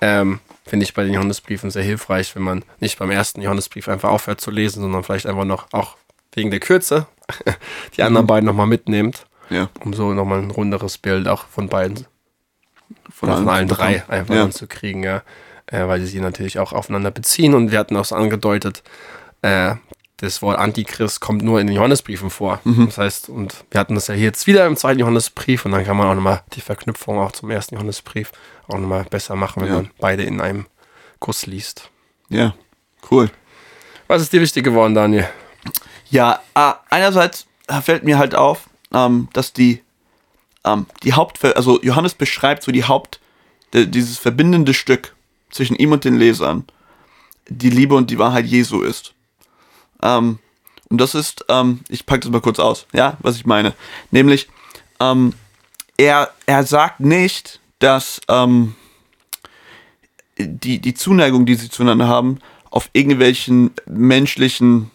ähm, 0.00 0.40
finde 0.66 0.84
ich 0.84 0.94
bei 0.94 1.04
den 1.04 1.14
Johannesbriefen 1.14 1.70
sehr 1.70 1.82
hilfreich, 1.82 2.34
wenn 2.36 2.42
man 2.42 2.64
nicht 2.80 2.98
beim 2.98 3.10
ersten 3.10 3.40
Johannesbrief 3.42 3.88
einfach 3.88 4.10
aufhört 4.10 4.40
zu 4.40 4.50
lesen, 4.50 4.82
sondern 4.82 5.02
vielleicht 5.04 5.26
einfach 5.26 5.44
noch, 5.44 5.66
auch 5.72 5.96
wegen 6.34 6.50
der 6.50 6.60
Kürze, 6.60 7.06
die 7.96 8.02
anderen 8.02 8.26
beiden 8.26 8.46
nochmal 8.46 8.66
mitnimmt, 8.66 9.26
Ja. 9.48 9.70
um 9.80 9.94
so 9.94 10.12
nochmal 10.12 10.40
ein 10.40 10.50
runderes 10.50 10.98
Bild 10.98 11.26
auch 11.28 11.46
von 11.46 11.68
beiden, 11.68 12.06
Von, 13.10 13.30
von 13.32 13.48
allen 13.48 13.68
drei 13.68 14.04
einfach 14.08 14.34
Ja. 14.34 14.42
dann 14.42 14.52
zu 14.52 14.66
kriegen, 14.66 15.02
ja. 15.02 15.22
Äh, 15.66 15.88
weil 15.88 15.98
sie 16.00 16.06
sich 16.06 16.20
natürlich 16.20 16.58
auch 16.60 16.72
aufeinander 16.72 17.10
beziehen 17.10 17.54
und 17.54 17.72
wir 17.72 17.78
hatten 17.80 17.96
auch 17.96 18.04
so 18.04 18.14
angedeutet, 18.14 18.84
äh, 19.42 19.74
das 20.18 20.40
Wort 20.40 20.58
Antichrist 20.58 21.20
kommt 21.20 21.42
nur 21.42 21.60
in 21.60 21.66
den 21.66 21.76
Johannesbriefen 21.76 22.30
vor. 22.30 22.60
Mhm. 22.64 22.86
Das 22.86 22.98
heißt, 22.98 23.28
und 23.28 23.64
wir 23.70 23.78
hatten 23.80 23.94
das 23.94 24.06
ja 24.06 24.14
hier 24.14 24.24
jetzt 24.24 24.46
wieder 24.46 24.66
im 24.66 24.76
zweiten 24.76 24.98
Johannesbrief 25.00 25.64
und 25.66 25.72
dann 25.72 25.84
kann 25.84 25.96
man 25.96 26.08
auch 26.08 26.14
nochmal 26.14 26.42
die 26.54 26.60
Verknüpfung 26.62 27.18
auch 27.18 27.32
zum 27.32 27.50
ersten 27.50 27.74
Johannesbrief 27.74 28.32
auch 28.68 28.78
nochmal 28.78 29.04
besser 29.04 29.36
machen, 29.36 29.60
wenn 29.62 29.68
Ja. 29.68 29.74
man 29.74 29.90
beide 29.98 30.22
in 30.22 30.40
einem 30.40 30.66
Kuss 31.18 31.46
liest. 31.46 31.90
ja, 32.28 32.54
cool. 33.10 33.30
Was 34.08 34.22
ist 34.22 34.32
dir 34.32 34.40
wichtig 34.40 34.64
geworden, 34.64 34.94
Daniel? 34.94 35.28
Ja, 36.10 36.40
äh, 36.54 36.72
einerseits 36.90 37.46
äh, 37.66 37.80
fällt 37.80 38.04
mir 38.04 38.18
halt 38.18 38.34
auf, 38.36 38.68
ähm, 38.94 39.28
dass 39.32 39.52
die, 39.52 39.82
ähm, 40.64 40.86
die 41.02 41.12
Haupt, 41.14 41.44
also 41.44 41.82
Johannes 41.82 42.14
beschreibt 42.14 42.62
so 42.62 42.70
die 42.72 42.84
Haupt, 42.84 43.20
dieses 43.74 44.16
verbindende 44.18 44.72
Stück 44.74 45.14
zwischen 45.50 45.74
ihm 45.76 45.90
und 45.92 46.04
den 46.04 46.16
Lesern, 46.16 46.64
die 47.48 47.68
Liebe 47.70 47.94
und 47.96 48.10
die 48.10 48.18
Wahrheit 48.18 48.46
Jesu 48.46 48.82
ist. 48.82 49.12
Ähm, 50.06 50.38
und 50.88 51.00
das 51.00 51.14
ist, 51.14 51.44
ähm, 51.48 51.80
ich 51.88 52.06
packe 52.06 52.20
das 52.20 52.30
mal 52.30 52.40
kurz 52.40 52.60
aus, 52.60 52.86
ja, 52.92 53.16
was 53.20 53.36
ich 53.36 53.44
meine. 53.44 53.74
Nämlich, 54.12 54.48
ähm, 55.00 55.34
er, 55.96 56.30
er 56.46 56.64
sagt 56.64 57.00
nicht, 57.00 57.60
dass 57.80 58.20
ähm, 58.28 58.76
die, 60.38 60.78
die 60.78 60.94
Zuneigung, 60.94 61.44
die 61.44 61.56
sie 61.56 61.68
zueinander 61.68 62.06
haben, 62.06 62.38
auf 62.70 62.88
irgendwelchen 62.92 63.72
menschlichen 63.86 64.90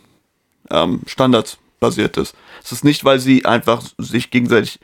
ähm, 0.69 1.01
Standards 1.07 1.57
basiert 1.79 2.15
ist. 2.17 2.35
Es 2.63 2.71
ist 2.71 2.83
nicht, 2.83 3.03
weil 3.03 3.19
sie 3.19 3.45
einfach 3.45 3.83
sich 3.97 4.29
gegenseitig 4.29 4.79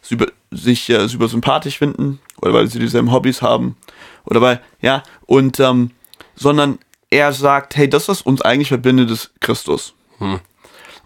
super, 0.00 0.26
sich 0.50 0.88
äh, 0.90 1.08
super 1.08 1.28
sympathisch 1.28 1.78
finden 1.78 2.20
oder 2.40 2.52
weil 2.52 2.68
sie 2.68 2.78
dieselben 2.78 3.10
Hobbys 3.10 3.42
haben 3.42 3.76
oder 4.24 4.40
weil, 4.40 4.60
ja, 4.80 5.02
und, 5.26 5.58
ähm, 5.60 5.90
sondern 6.36 6.78
er 7.12 7.34
sagt, 7.34 7.76
hey, 7.76 7.88
das, 7.88 8.08
was 8.08 8.22
uns 8.22 8.40
eigentlich 8.40 8.68
verbindet, 8.68 9.10
ist 9.10 9.32
Christus. 9.40 9.94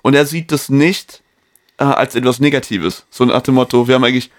Und 0.02 0.14
er 0.14 0.24
sieht 0.24 0.52
das 0.52 0.68
nicht 0.68 1.22
äh, 1.78 1.84
als 1.84 2.14
etwas 2.14 2.38
Negatives, 2.38 3.04
so 3.10 3.24
nach 3.24 3.42
dem 3.42 3.56
Motto, 3.56 3.88
wir 3.88 3.96
haben 3.96 4.04
eigentlich 4.04 4.30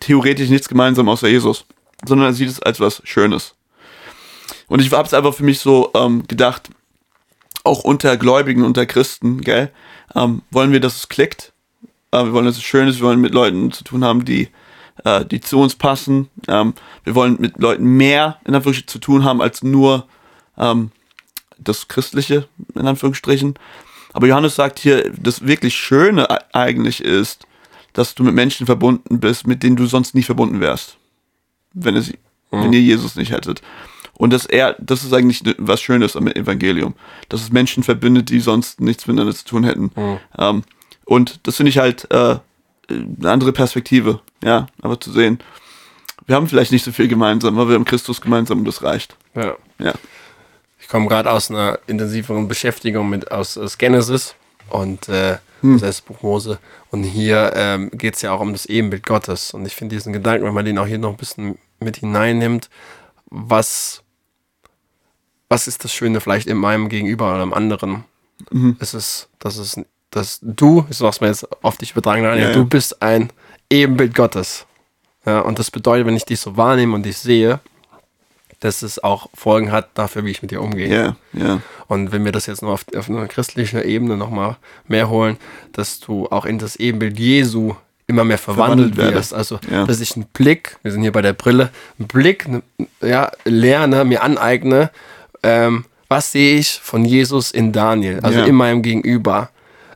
theoretisch 0.00 0.50
nichts 0.50 0.68
gemeinsam 0.68 1.08
außer 1.08 1.28
Jesus, 1.28 1.64
sondern 2.04 2.28
er 2.28 2.32
sieht 2.32 2.48
es 2.48 2.60
als 2.60 2.80
was 2.80 3.02
Schönes. 3.04 3.54
Und 4.66 4.80
ich 4.80 4.90
habe 4.90 5.06
es 5.06 5.14
einfach 5.14 5.32
für 5.32 5.44
mich 5.44 5.60
so 5.60 5.92
ähm, 5.94 6.26
gedacht, 6.26 6.70
auch 7.62 7.84
unter 7.84 8.16
Gläubigen, 8.16 8.64
unter 8.64 8.84
Christen, 8.84 9.42
gell, 9.42 9.70
ähm, 10.16 10.42
wollen 10.50 10.72
wir, 10.72 10.80
dass 10.80 10.96
es 10.96 11.08
klickt? 11.08 11.52
Äh, 12.10 12.24
wir 12.24 12.32
wollen, 12.32 12.46
dass 12.46 12.56
es 12.56 12.64
schön 12.64 12.88
ist. 12.88 12.98
Wir 12.98 13.06
wollen 13.06 13.20
mit 13.20 13.32
Leuten 13.32 13.70
zu 13.70 13.84
tun 13.84 14.02
haben, 14.02 14.24
die, 14.24 14.48
äh, 15.04 15.24
die 15.24 15.40
zu 15.40 15.60
uns 15.60 15.76
passen. 15.76 16.30
Ähm, 16.48 16.74
wir 17.04 17.14
wollen 17.14 17.36
mit 17.38 17.58
Leuten 17.58 17.84
mehr 17.84 18.38
in 18.44 18.54
Anführungsstrichen 18.54 18.88
zu 18.88 18.98
tun 18.98 19.24
haben 19.24 19.40
als 19.40 19.62
nur 19.62 20.08
ähm, 20.60 20.90
das 21.58 21.88
Christliche 21.88 22.46
in 22.74 22.86
Anführungsstrichen. 22.86 23.54
Aber 24.12 24.26
Johannes 24.26 24.54
sagt 24.54 24.78
hier, 24.78 25.10
das 25.18 25.46
wirklich 25.46 25.74
Schöne 25.74 26.28
e- 26.30 26.38
eigentlich 26.56 27.02
ist, 27.02 27.46
dass 27.92 28.14
du 28.14 28.22
mit 28.22 28.34
Menschen 28.34 28.66
verbunden 28.66 29.18
bist, 29.20 29.46
mit 29.46 29.62
denen 29.62 29.76
du 29.76 29.86
sonst 29.86 30.14
nie 30.14 30.22
verbunden 30.22 30.60
wärst, 30.60 30.96
wenn, 31.72 31.96
es, 31.96 32.12
wenn 32.50 32.72
ihr 32.72 32.80
Jesus 32.80 33.16
nicht 33.16 33.32
hättet. 33.32 33.62
Und 34.14 34.32
dass 34.32 34.46
er, 34.46 34.76
das 34.78 35.02
ist 35.02 35.12
eigentlich 35.14 35.42
was 35.58 35.80
Schönes 35.80 36.14
am 36.14 36.26
Evangelium, 36.28 36.94
dass 37.28 37.40
es 37.42 37.50
Menschen 37.52 37.82
verbindet, 37.82 38.28
die 38.28 38.40
sonst 38.40 38.80
nichts 38.80 39.06
miteinander 39.06 39.34
zu 39.34 39.44
tun 39.44 39.64
hätten. 39.64 39.90
Ähm, 40.38 40.62
und 41.04 41.40
das 41.44 41.56
finde 41.56 41.70
ich 41.70 41.78
halt 41.78 42.08
äh, 42.10 42.36
eine 42.90 43.30
andere 43.30 43.52
Perspektive, 43.52 44.20
ja, 44.44 44.66
aber 44.82 45.00
zu 45.00 45.10
sehen, 45.10 45.38
wir 46.26 46.36
haben 46.36 46.48
vielleicht 46.48 46.70
nicht 46.70 46.84
so 46.84 46.92
viel 46.92 47.08
gemeinsam, 47.08 47.58
aber 47.58 47.70
wir 47.70 47.74
haben 47.76 47.84
Christus 47.84 48.20
gemeinsam 48.20 48.58
und 48.60 48.64
das 48.66 48.82
reicht. 48.82 49.16
Ja. 49.34 49.54
Ja. 49.78 49.94
Ich 50.90 50.92
komme 50.92 51.06
gerade 51.06 51.30
aus 51.30 51.52
einer 51.52 51.78
intensiveren 51.86 52.48
Beschäftigung 52.48 53.08
mit 53.08 53.30
aus, 53.30 53.56
aus 53.56 53.78
Genesis 53.78 54.34
und 54.70 55.08
äh, 55.08 55.38
Hm. 55.60 55.74
das 55.74 55.82
erste 55.82 56.02
Buch 56.02 56.20
Mose. 56.20 56.58
Und 56.90 57.04
hier 57.04 57.52
ähm, 57.54 57.92
geht 57.92 58.16
es 58.16 58.22
ja 58.22 58.32
auch 58.32 58.40
um 58.40 58.50
das 58.50 58.66
Ebenbild 58.66 59.06
Gottes. 59.06 59.54
Und 59.54 59.64
ich 59.66 59.76
finde 59.76 59.94
diesen 59.94 60.12
Gedanken, 60.12 60.44
wenn 60.46 60.52
man 60.52 60.64
den 60.64 60.78
auch 60.78 60.88
hier 60.88 60.98
noch 60.98 61.10
ein 61.10 61.16
bisschen 61.16 61.58
mit 61.78 61.98
hineinnimmt, 61.98 62.68
was, 63.26 64.02
was 65.48 65.68
ist 65.68 65.84
das 65.84 65.92
Schöne 65.92 66.20
vielleicht 66.20 66.48
in 66.48 66.56
meinem 66.56 66.88
Gegenüber 66.88 67.34
oder 67.34 67.44
im 67.44 67.54
anderen? 67.54 68.02
Mhm. 68.50 68.76
Es 68.80 68.92
ist, 68.92 69.28
dass 69.38 69.58
es, 69.58 69.80
dass 70.10 70.40
du, 70.42 70.86
ich 70.90 70.96
sag's 70.96 71.20
mal 71.20 71.28
jetzt 71.28 71.46
auf 71.62 71.76
dich 71.76 71.92
übertragen, 71.92 72.24
Daniel, 72.24 72.48
Ja, 72.48 72.52
du 72.52 72.58
ja. 72.60 72.64
bist 72.64 73.00
ein 73.00 73.30
Ebenbild 73.70 74.12
Gottes. 74.16 74.66
Ja, 75.24 75.38
und 75.42 75.60
das 75.60 75.70
bedeutet, 75.70 76.08
wenn 76.08 76.16
ich 76.16 76.24
dich 76.24 76.40
so 76.40 76.56
wahrnehme 76.56 76.96
und 76.96 77.04
dich 77.04 77.16
sehe, 77.18 77.60
dass 78.60 78.82
es 78.82 79.02
auch 79.02 79.28
Folgen 79.34 79.72
hat 79.72 79.88
dafür, 79.94 80.24
wie 80.24 80.30
ich 80.30 80.42
mit 80.42 80.50
dir 80.50 80.60
umgehe. 80.62 80.88
Ja, 80.88 81.16
ja. 81.32 81.60
Und 81.88 82.12
wenn 82.12 82.24
wir 82.24 82.32
das 82.32 82.46
jetzt 82.46 82.62
noch 82.62 82.70
auf, 82.70 82.84
auf 82.96 83.08
einer 83.08 83.26
christlichen 83.26 83.82
Ebene 83.82 84.16
nochmal 84.16 84.56
mehr 84.86 85.08
holen, 85.08 85.38
dass 85.72 85.98
du 86.00 86.28
auch 86.28 86.44
in 86.44 86.58
das 86.58 86.76
Ebenbild 86.76 87.18
Jesu 87.18 87.74
immer 88.06 88.24
mehr 88.24 88.38
verwandelt, 88.38 88.94
Verwandelt 88.94 89.16
wirst. 89.16 89.32
Also, 89.34 89.58
Ja. 89.70 89.86
dass 89.86 90.00
ich 90.00 90.14
einen 90.16 90.26
Blick, 90.26 90.76
wir 90.82 90.92
sind 90.92 91.02
hier 91.02 91.12
bei 91.12 91.22
der 91.22 91.32
Brille, 91.32 91.70
einen 91.98 92.08
Blick 92.08 92.46
ja, 93.00 93.30
lerne, 93.44 94.04
mir 94.04 94.22
aneigne, 94.22 94.90
ähm, 95.42 95.84
was 96.08 96.32
sehe 96.32 96.58
ich 96.58 96.80
von 96.82 97.04
Jesus 97.04 97.52
in 97.52 97.72
Daniel, 97.72 98.20
also 98.20 98.40
Ja. 98.40 98.44
in 98.46 98.54
meinem 98.56 98.82
Gegenüber. 98.82 99.50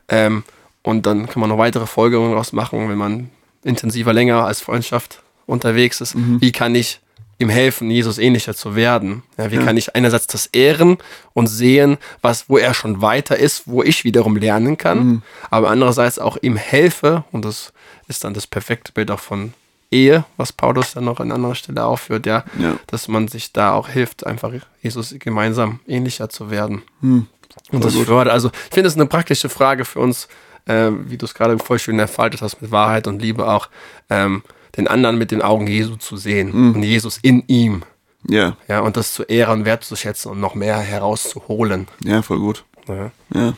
Ähm, 0.07 0.43
und 0.81 1.05
dann 1.05 1.27
kann 1.27 1.41
man 1.41 1.49
noch 1.49 1.57
weitere 1.57 1.85
Folgerungen 1.87 2.31
daraus 2.31 2.53
machen, 2.53 2.89
wenn 2.89 2.97
man 2.97 3.29
intensiver 3.63 4.13
länger 4.13 4.45
als 4.45 4.61
Freundschaft 4.61 5.21
unterwegs 5.45 5.99
ist. 6.01 6.15
Mhm. 6.15 6.39
Wie 6.41 6.51
kann 6.51 6.73
ich 6.73 6.99
ihm 7.37 7.49
helfen, 7.49 7.89
Jesus 7.91 8.17
ähnlicher 8.17 8.55
zu 8.55 8.75
werden? 8.75 9.23
Ja, 9.37 9.51
wie 9.51 9.57
kann 9.57 9.77
ich 9.77 9.95
einerseits 9.95 10.27
das 10.27 10.45
ehren 10.47 10.97
und 11.33 11.47
sehen, 11.47 11.97
was, 12.21 12.49
wo 12.49 12.57
er 12.57 12.73
schon 12.73 13.01
weiter 13.01 13.37
ist, 13.37 13.63
wo 13.65 13.83
ich 13.83 14.03
wiederum 14.03 14.35
lernen 14.37 14.77
kann, 14.77 14.97
Mhm. 15.07 15.21
aber 15.49 15.69
andererseits 15.69 16.19
auch 16.19 16.37
ihm 16.41 16.55
helfe, 16.55 17.23
und 17.31 17.43
das 17.45 17.73
ist 18.07 18.23
dann 18.23 18.33
das 18.33 18.47
perfekte 18.47 18.91
Bild 18.91 19.11
auch 19.11 19.19
von 19.19 19.53
Ehe, 19.91 20.25
was 20.37 20.51
Paulus 20.51 20.93
dann 20.93 21.05
noch 21.05 21.19
an 21.19 21.31
anderer 21.31 21.55
Stelle 21.55 21.83
aufführt, 21.85 22.25
ja, 22.25 22.43
Ja. 22.59 22.75
dass 22.87 23.07
man 23.07 23.27
sich 23.27 23.53
da 23.53 23.73
auch 23.73 23.87
hilft, 23.89 24.25
einfach 24.25 24.51
Jesus 24.81 25.13
gemeinsam 25.19 25.79
ähnlicher 25.87 26.29
zu 26.29 26.49
werden. 26.49 26.81
Hm. 27.01 27.27
Und 27.71 27.85
das 27.85 27.95
fördert, 27.95 28.33
also 28.33 28.49
ich 28.49 28.73
finde 28.73 28.87
es 28.89 28.95
eine 28.95 29.05
praktische 29.05 29.47
Frage 29.47 29.85
für 29.85 29.99
uns, 29.99 30.27
äh, 30.65 30.89
wie 31.05 31.17
du 31.17 31.25
es 31.25 31.33
gerade 31.33 31.57
voll 31.59 31.79
schön 31.79 31.99
entfaltet 31.99 32.41
hast, 32.41 32.61
mit 32.61 32.71
Wahrheit 32.71 33.07
und 33.07 33.21
Liebe 33.21 33.47
auch, 33.47 33.69
ähm, 34.09 34.43
den 34.77 34.87
anderen 34.87 35.17
mit 35.17 35.31
den 35.31 35.41
Augen 35.41 35.67
Jesu 35.67 35.95
zu 35.95 36.17
sehen 36.17 36.73
und 36.75 36.83
Jesus 36.83 37.17
in 37.21 37.43
ihm. 37.47 37.83
Ja, 38.27 38.57
Ja, 38.67 38.79
und 38.79 38.97
das 38.97 39.13
zu 39.13 39.23
ehren, 39.23 39.65
wertzuschätzen 39.65 40.31
und 40.31 40.39
noch 40.39 40.55
mehr 40.55 40.77
herauszuholen. 40.79 41.87
ja, 42.03 42.21
voll 42.21 42.39
gut. 42.39 42.65
Ja, 42.87 43.11
Ja. 43.33 43.53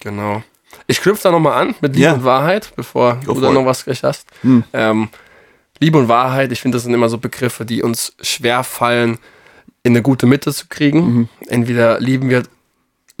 genau. 0.00 0.42
Ich 0.86 1.00
knüpfe 1.00 1.22
da 1.24 1.30
nochmal 1.30 1.60
an 1.60 1.74
mit 1.80 1.94
Liebe 1.94 2.06
Ja. 2.06 2.12
und 2.14 2.24
Wahrheit, 2.24 2.72
bevor 2.76 3.16
Go 3.24 3.34
du 3.34 3.40
da 3.40 3.50
noch 3.52 3.64
was 3.66 3.84
gleich 3.84 4.02
hast. 4.02 4.26
Ähm, 4.72 5.08
Liebe 5.80 5.98
und 5.98 6.08
Wahrheit, 6.08 6.50
ich 6.52 6.60
finde, 6.60 6.76
das 6.76 6.84
sind 6.84 6.94
immer 6.94 7.08
so 7.08 7.18
Begriffe, 7.18 7.64
die 7.64 7.82
uns 7.82 8.14
schwer 8.20 8.64
fallen, 8.64 9.18
in 9.84 9.92
eine 9.92 10.02
gute 10.02 10.26
Mitte 10.26 10.52
zu 10.52 10.66
kriegen. 10.68 11.28
Entweder 11.48 11.98
lieben 12.00 12.28
wir 12.30 12.42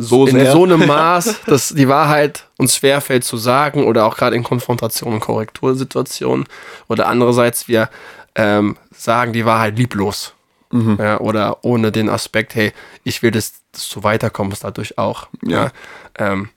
So 0.02 0.26
in 0.26 0.36
sehr. 0.36 0.52
so 0.52 0.64
einem 0.64 0.86
Maß, 0.86 1.40
dass 1.46 1.68
die 1.70 1.88
Wahrheit 1.88 2.46
uns 2.58 2.76
schwerfällt 2.76 3.24
zu 3.24 3.36
sagen 3.36 3.84
oder 3.84 4.06
auch 4.06 4.16
gerade 4.16 4.36
in 4.36 4.42
Konfrontation 4.44 5.14
und 5.14 5.20
Korrektursituationen. 5.20 6.46
Oder 6.88 7.08
andererseits, 7.08 7.68
wir 7.68 7.88
ähm, 8.34 8.76
sagen 8.94 9.32
die 9.32 9.44
Wahrheit 9.44 9.76
lieblos. 9.76 10.34
Mhm. 10.70 10.96
Ja, 10.98 11.20
oder 11.20 11.64
ohne 11.64 11.92
den 11.92 12.08
Aspekt, 12.08 12.54
hey, 12.54 12.72
ich 13.04 13.22
will, 13.22 13.30
dass, 13.30 13.52
dass 13.72 13.88
du 13.90 14.02
weiterkommst 14.02 14.64
dadurch 14.64 14.96
auch. 14.96 15.28
Ja. 15.44 15.70
Ähm, 16.18 16.48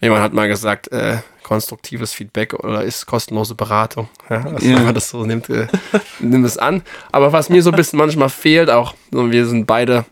jemand 0.00 0.22
hat 0.22 0.34
mal 0.34 0.46
gesagt, 0.48 0.92
äh, 0.92 1.18
konstruktives 1.42 2.12
Feedback 2.12 2.54
oder 2.54 2.82
ist 2.82 3.06
kostenlose 3.06 3.54
Beratung. 3.54 4.08
Ja, 4.28 4.44
also 4.44 4.66
Ja. 4.66 4.76
wenn 4.76 4.84
man 4.84 4.94
das 4.94 5.08
so 5.08 5.24
nimmt, 5.24 5.48
äh, 5.48 5.68
nimm 6.20 6.44
es 6.44 6.58
an. 6.58 6.82
Aber 7.12 7.32
was 7.32 7.48
mir 7.48 7.62
so 7.62 7.70
ein 7.70 7.76
bisschen 7.76 7.98
manchmal 7.98 8.28
fehlt, 8.28 8.68
auch, 8.70 8.94
wir 9.10 9.46
sind 9.46 9.66
beide 9.66 10.04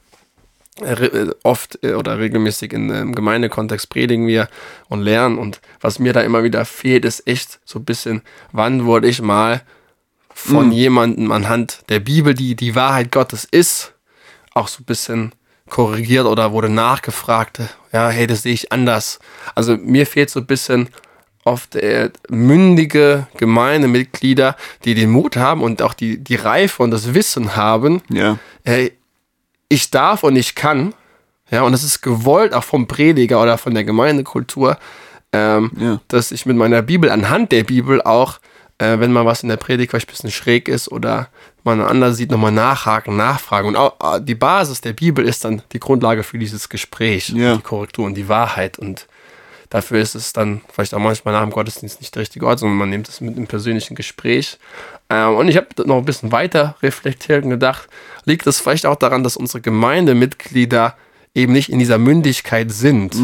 oft 1.42 1.78
äh, 1.82 1.94
oder 1.94 2.18
regelmäßig 2.18 2.72
in 2.72 2.90
einem 2.90 3.14
Gemeindekontext 3.14 3.88
predigen 3.90 4.26
wir 4.26 4.48
und 4.88 5.02
lernen. 5.02 5.38
Und 5.38 5.60
was 5.80 5.98
mir 5.98 6.12
da 6.12 6.20
immer 6.20 6.42
wieder 6.42 6.64
fehlt, 6.64 7.04
ist 7.04 7.26
echt 7.26 7.60
so 7.64 7.78
ein 7.78 7.84
bisschen, 7.84 8.22
wann 8.52 8.84
wurde 8.84 9.08
ich 9.08 9.22
mal 9.22 9.62
von 10.32 10.72
jemandem 10.72 11.32
anhand 11.32 11.82
der 11.88 12.00
Bibel, 12.00 12.34
die 12.34 12.54
die 12.54 12.74
Wahrheit 12.74 13.12
Gottes 13.12 13.44
ist, 13.44 13.92
auch 14.54 14.68
so 14.68 14.82
ein 14.82 14.86
bisschen 14.86 15.32
korrigiert 15.68 16.26
oder 16.26 16.52
wurde 16.52 16.68
nachgefragt. 16.68 17.60
Ja, 17.92 18.08
hey, 18.08 18.26
das 18.26 18.42
sehe 18.42 18.54
ich 18.54 18.72
anders. 18.72 19.18
Also 19.54 19.76
mir 19.76 20.06
fehlt 20.06 20.30
so 20.30 20.40
ein 20.40 20.46
bisschen 20.46 20.88
oft 21.44 21.76
äh, 21.76 22.10
mündige 22.28 23.26
Gemeindemitglieder, 23.36 24.56
die 24.84 24.94
den 24.94 25.10
Mut 25.10 25.36
haben 25.36 25.62
und 25.62 25.82
auch 25.82 25.94
die, 25.94 26.18
die 26.18 26.34
Reife 26.34 26.82
und 26.82 26.90
das 26.90 27.14
Wissen 27.14 27.56
haben, 27.56 28.02
Ja, 28.10 28.38
hey, 28.64 28.92
ich 29.70 29.90
darf 29.90 30.22
und 30.24 30.36
ich 30.36 30.54
kann, 30.54 30.92
ja, 31.50 31.62
und 31.62 31.72
das 31.72 31.82
ist 31.84 32.02
gewollt 32.02 32.52
auch 32.52 32.64
vom 32.64 32.86
Prediger 32.86 33.40
oder 33.40 33.56
von 33.56 33.72
der 33.72 33.84
Gemeindekultur, 33.84 34.76
ähm, 35.32 35.70
Ja. 35.78 36.00
dass 36.08 36.32
ich 36.32 36.44
mit 36.44 36.56
meiner 36.56 36.82
Bibel, 36.82 37.08
anhand 37.10 37.52
der 37.52 37.64
Bibel 37.64 38.02
auch, 38.02 38.38
äh, 38.78 38.98
wenn 38.98 39.12
mal 39.12 39.24
was 39.24 39.42
in 39.42 39.48
der 39.48 39.56
Predigt 39.56 39.90
vielleicht 39.92 40.08
ein 40.08 40.12
bisschen 40.12 40.30
schräg 40.32 40.68
ist 40.68 40.90
oder 40.90 41.28
man 41.64 41.80
anders 41.80 42.16
sieht, 42.16 42.30
nochmal 42.30 42.52
nachhaken, 42.52 43.16
nachfragen. 43.16 43.68
Und 43.68 43.76
auch 43.76 44.18
die 44.20 44.34
Basis 44.34 44.80
der 44.80 44.92
Bibel 44.94 45.24
ist 45.26 45.44
dann 45.44 45.62
die 45.72 45.80
Grundlage 45.80 46.22
für 46.22 46.38
dieses 46.38 46.68
Gespräch, 46.68 47.28
Ja. 47.30 47.56
die 47.56 47.62
Korrektur 47.62 48.06
und 48.06 48.14
die 48.14 48.28
Wahrheit. 48.28 48.78
Und 48.78 49.06
dafür 49.70 50.00
ist 50.00 50.14
es 50.14 50.32
dann 50.32 50.60
vielleicht 50.72 50.94
auch 50.94 50.98
manchmal 50.98 51.32
nach 51.32 51.42
dem 51.42 51.50
Gottesdienst 51.50 52.00
nicht 52.00 52.14
der 52.14 52.22
richtige 52.22 52.46
Ort, 52.46 52.58
sondern 52.58 52.76
man 52.78 52.90
nimmt 52.90 53.08
es 53.08 53.20
mit 53.20 53.36
einem 53.36 53.46
persönlichen 53.46 53.94
Gespräch. 53.94 54.58
Ähm, 55.08 55.36
und 55.36 55.48
ich 55.48 55.56
habe 55.56 55.68
noch 55.86 55.96
ein 55.98 56.04
bisschen 56.04 56.32
weiter 56.32 56.76
reflektiert 56.82 57.44
und 57.44 57.50
gedacht, 57.50 57.88
liegt 58.24 58.46
es 58.46 58.60
vielleicht 58.60 58.84
auch 58.86 58.96
daran, 58.96 59.24
dass 59.24 59.36
unsere 59.36 59.60
Gemeindemitglieder 59.60 60.96
eben 61.34 61.52
nicht 61.52 61.70
in 61.70 61.78
dieser 61.78 61.98
Mündigkeit 61.98 62.70
sind. 62.70 63.14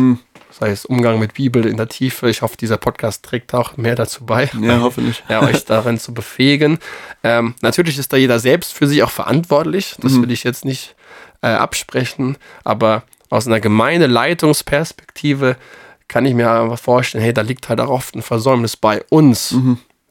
Das 0.48 0.61
heißt, 0.61 0.87
Umgang 0.87 1.18
mit 1.18 1.35
Bibel 1.35 1.66
in 1.66 1.76
der 1.76 1.88
Tiefe. 1.88 2.30
Ich 2.30 2.40
hoffe, 2.40 2.56
dieser 2.56 2.78
Podcast 2.78 3.24
trägt 3.24 3.52
auch 3.52 3.76
mehr 3.76 3.94
dazu 3.94 4.24
bei 4.24 4.48
ja, 4.61 4.80
hoffentlich. 4.82 5.22
ja, 5.28 5.42
euch 5.42 5.64
darin 5.66 5.98
zu 5.98 6.14
befähigen. 6.14 6.78
Ähm, 7.22 7.54
natürlich 7.61 7.98
ist 7.98 8.12
da 8.12 8.16
jeder 8.16 8.38
selbst 8.38 8.72
für 8.72 8.87
sich 8.87 9.02
auch 9.02 9.11
verantwortlich. 9.11 9.96
Das 10.00 10.20
will 10.22 10.30
ich 10.30 10.44
jetzt 10.44 10.64
nicht 10.64 10.94
äh, 11.42 11.48
absprechen. 11.48 12.38
Aber 12.64 13.02
aus 13.28 13.46
einer 13.46 13.61
Gemeindeleitungsperspektive 13.61 15.56
kann 16.09 16.25
ich 16.25 16.35
mir 16.35 16.51
einfach 16.51 16.79
vorstellen, 16.79 17.25
hey, 17.25 17.35
da 17.35 17.42
liegt 17.42 17.69
halt 17.69 17.81
auch 17.81 17.90
oft 17.90 18.14
ein 18.14 18.23
Versäumnis 18.23 18.77
bei 18.77 19.03
uns. 19.11 19.53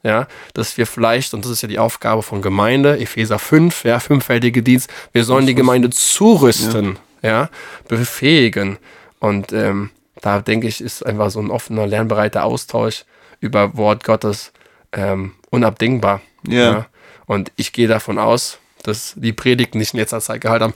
Ja, 0.02 0.28
dass 0.54 0.78
wir 0.78 0.86
vielleicht, 0.86 1.34
und 1.34 1.44
das 1.44 1.50
ist 1.50 1.62
ja 1.62 1.68
die 1.68 1.80
Aufgabe 1.80 2.22
von 2.22 2.40
Gemeinde, 2.40 3.00
Epheser 3.00 3.40
5, 3.40 3.82
ja, 3.82 3.98
fünffältige 3.98 4.62
Dienst, 4.62 4.88
wir 5.10 5.24
sollen 5.24 5.46
die 5.46 5.56
Gemeinde 5.56 5.90
zurüsten, 5.90 6.96
ja, 7.22 7.50
befähigen. 7.88 8.78
Und 9.18 9.52
ähm, 9.52 9.90
da 10.20 10.40
denke 10.40 10.68
ich, 10.68 10.80
ist 10.80 11.04
einfach 11.04 11.30
so 11.30 11.40
ein 11.40 11.50
offener, 11.50 11.88
lernbereiter 11.88 12.44
Austausch 12.44 13.04
über 13.40 13.76
Wort 13.76 14.04
Gottes 14.04 14.52
ähm, 14.92 15.32
unabdingbar. 15.50 16.20
Ja. 16.46 16.86
Und 17.26 17.50
ich 17.56 17.72
gehe 17.72 17.88
davon 17.88 18.18
aus, 18.18 18.58
dass 18.84 19.14
die 19.16 19.32
Predigten, 19.32 19.78
die 19.78 19.82
ich 19.82 19.92
in 19.92 19.98
letzter 19.98 20.20
Zeit 20.20 20.40
gehalten 20.40 20.64
habe, 20.64 20.74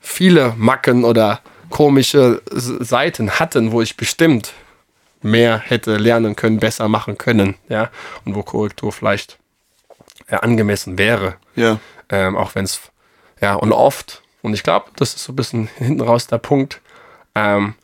viele 0.00 0.52
Macken 0.56 1.04
oder 1.04 1.40
komische 1.70 2.42
Seiten 2.50 3.30
hatten, 3.38 3.72
wo 3.72 3.82
ich 3.82 3.96
bestimmt 3.96 4.52
mehr 5.22 5.58
hätte 5.58 5.96
lernen 5.96 6.36
können, 6.36 6.58
besser 6.58 6.88
machen 6.88 7.18
können, 7.18 7.56
ja, 7.68 7.90
und 8.24 8.34
wo 8.34 8.42
Korrektur 8.42 8.92
vielleicht 8.92 9.38
ja, 10.30 10.38
angemessen 10.40 10.98
wäre, 10.98 11.36
Ja, 11.54 11.78
ähm, 12.10 12.36
auch 12.36 12.54
wenn 12.54 12.64
es, 12.64 12.80
ja, 13.40 13.54
und 13.54 13.72
oft, 13.72 14.22
und 14.42 14.54
ich 14.54 14.62
glaube, 14.62 14.86
das 14.96 15.14
ist 15.14 15.24
so 15.24 15.32
ein 15.32 15.36
bisschen 15.36 15.68
hinten 15.78 16.00
raus 16.02 16.26
der 16.26 16.38
Punkt, 16.38 16.80
ähm, 17.34 17.74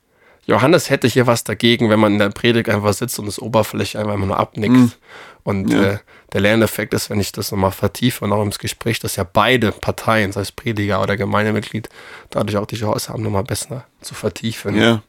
Johannes 0.45 0.90
hätte 0.90 1.07
hier 1.07 1.27
was 1.29 1.45
dagegen, 1.45 1.88
wenn 1.88 2.01
man 2.01 2.14
in 2.14 2.18
der 2.18 2.31
Predigt 2.31 2.68
einfach 2.68 2.92
sitzt 2.95 3.18
und 3.21 3.27
das 3.27 3.38
Oberfläche 3.40 4.01
einfach 4.01 4.16
nur 4.16 4.38
abnickt. 4.38 4.99
Und 5.45 5.73
Ja. 5.73 5.83
äh, 5.85 5.99
der 6.33 6.40
Lerneffekt 6.40 6.95
ist, 6.95 7.11
wenn 7.11 7.21
ich 7.21 7.33
das 7.33 7.53
nochmal 7.53 7.73
vertiefe 7.73 8.25
und 8.25 8.33
auch 8.33 8.42
im 8.42 8.51
Gespräch, 8.51 8.99
dass 9.01 9.16
ja 9.16 9.25
beide 9.31 9.73
Parteien, 9.73 10.33
sei 10.33 10.40
es 10.40 10.53
Prediger 10.53 11.03
oder 11.03 11.16
Gemeindemitglied, 11.16 11.88
dadurch 12.31 12.57
auch 12.57 12.66
die 12.66 12.77
Chance 12.77 13.12
haben, 13.12 13.23
nochmal 13.23 13.45
besser 13.45 13.85
zu 14.01 14.14
vertiefen. 14.14 14.77
Ja. 14.77 15.03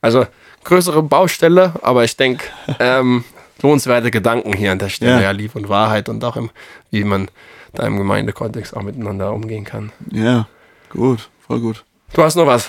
Also 0.00 0.26
größere 0.64 1.02
Baustelle, 1.02 1.72
aber 1.82 2.04
ich 2.04 2.16
denke, 2.16 2.44
ähm, 2.78 3.24
lohnenswerte 3.62 4.10
Gedanken 4.10 4.52
hier 4.52 4.72
an 4.72 4.78
der 4.78 4.90
Stelle. 4.90 5.12
Ja. 5.12 5.22
Ja, 5.22 5.30
Liebe 5.30 5.58
und 5.58 5.68
Wahrheit 5.68 6.08
und 6.08 6.22
auch 6.24 6.36
im, 6.36 6.50
wie 6.90 7.04
man 7.04 7.30
da 7.72 7.86
im 7.86 7.96
Gemeindekontext 7.96 8.76
auch 8.76 8.82
miteinander 8.82 9.32
umgehen 9.32 9.64
kann. 9.64 9.92
Ja. 10.10 10.46
Gut. 10.90 11.28
Voll 11.46 11.60
gut. 11.60 11.84
Du 12.12 12.22
hast 12.22 12.36
noch 12.36 12.46
was? 12.46 12.68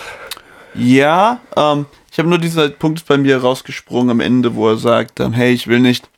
Ja, 0.74 1.40
ähm, 1.56 1.86
ich 2.12 2.20
habe 2.20 2.30
nur 2.30 2.38
dieser 2.38 2.70
Punkt 2.70 3.06
bei 3.06 3.18
mir 3.18 3.38
rausgesprungen 3.42 4.12
am 4.12 4.20
Ende, 4.20 4.56
wo 4.56 4.70
er 4.70 4.78
sagt, 4.78 5.20
ähm, 5.20 5.34
hey, 5.34 5.52
ich 5.52 5.68
will 5.68 5.80
nicht 5.80 6.10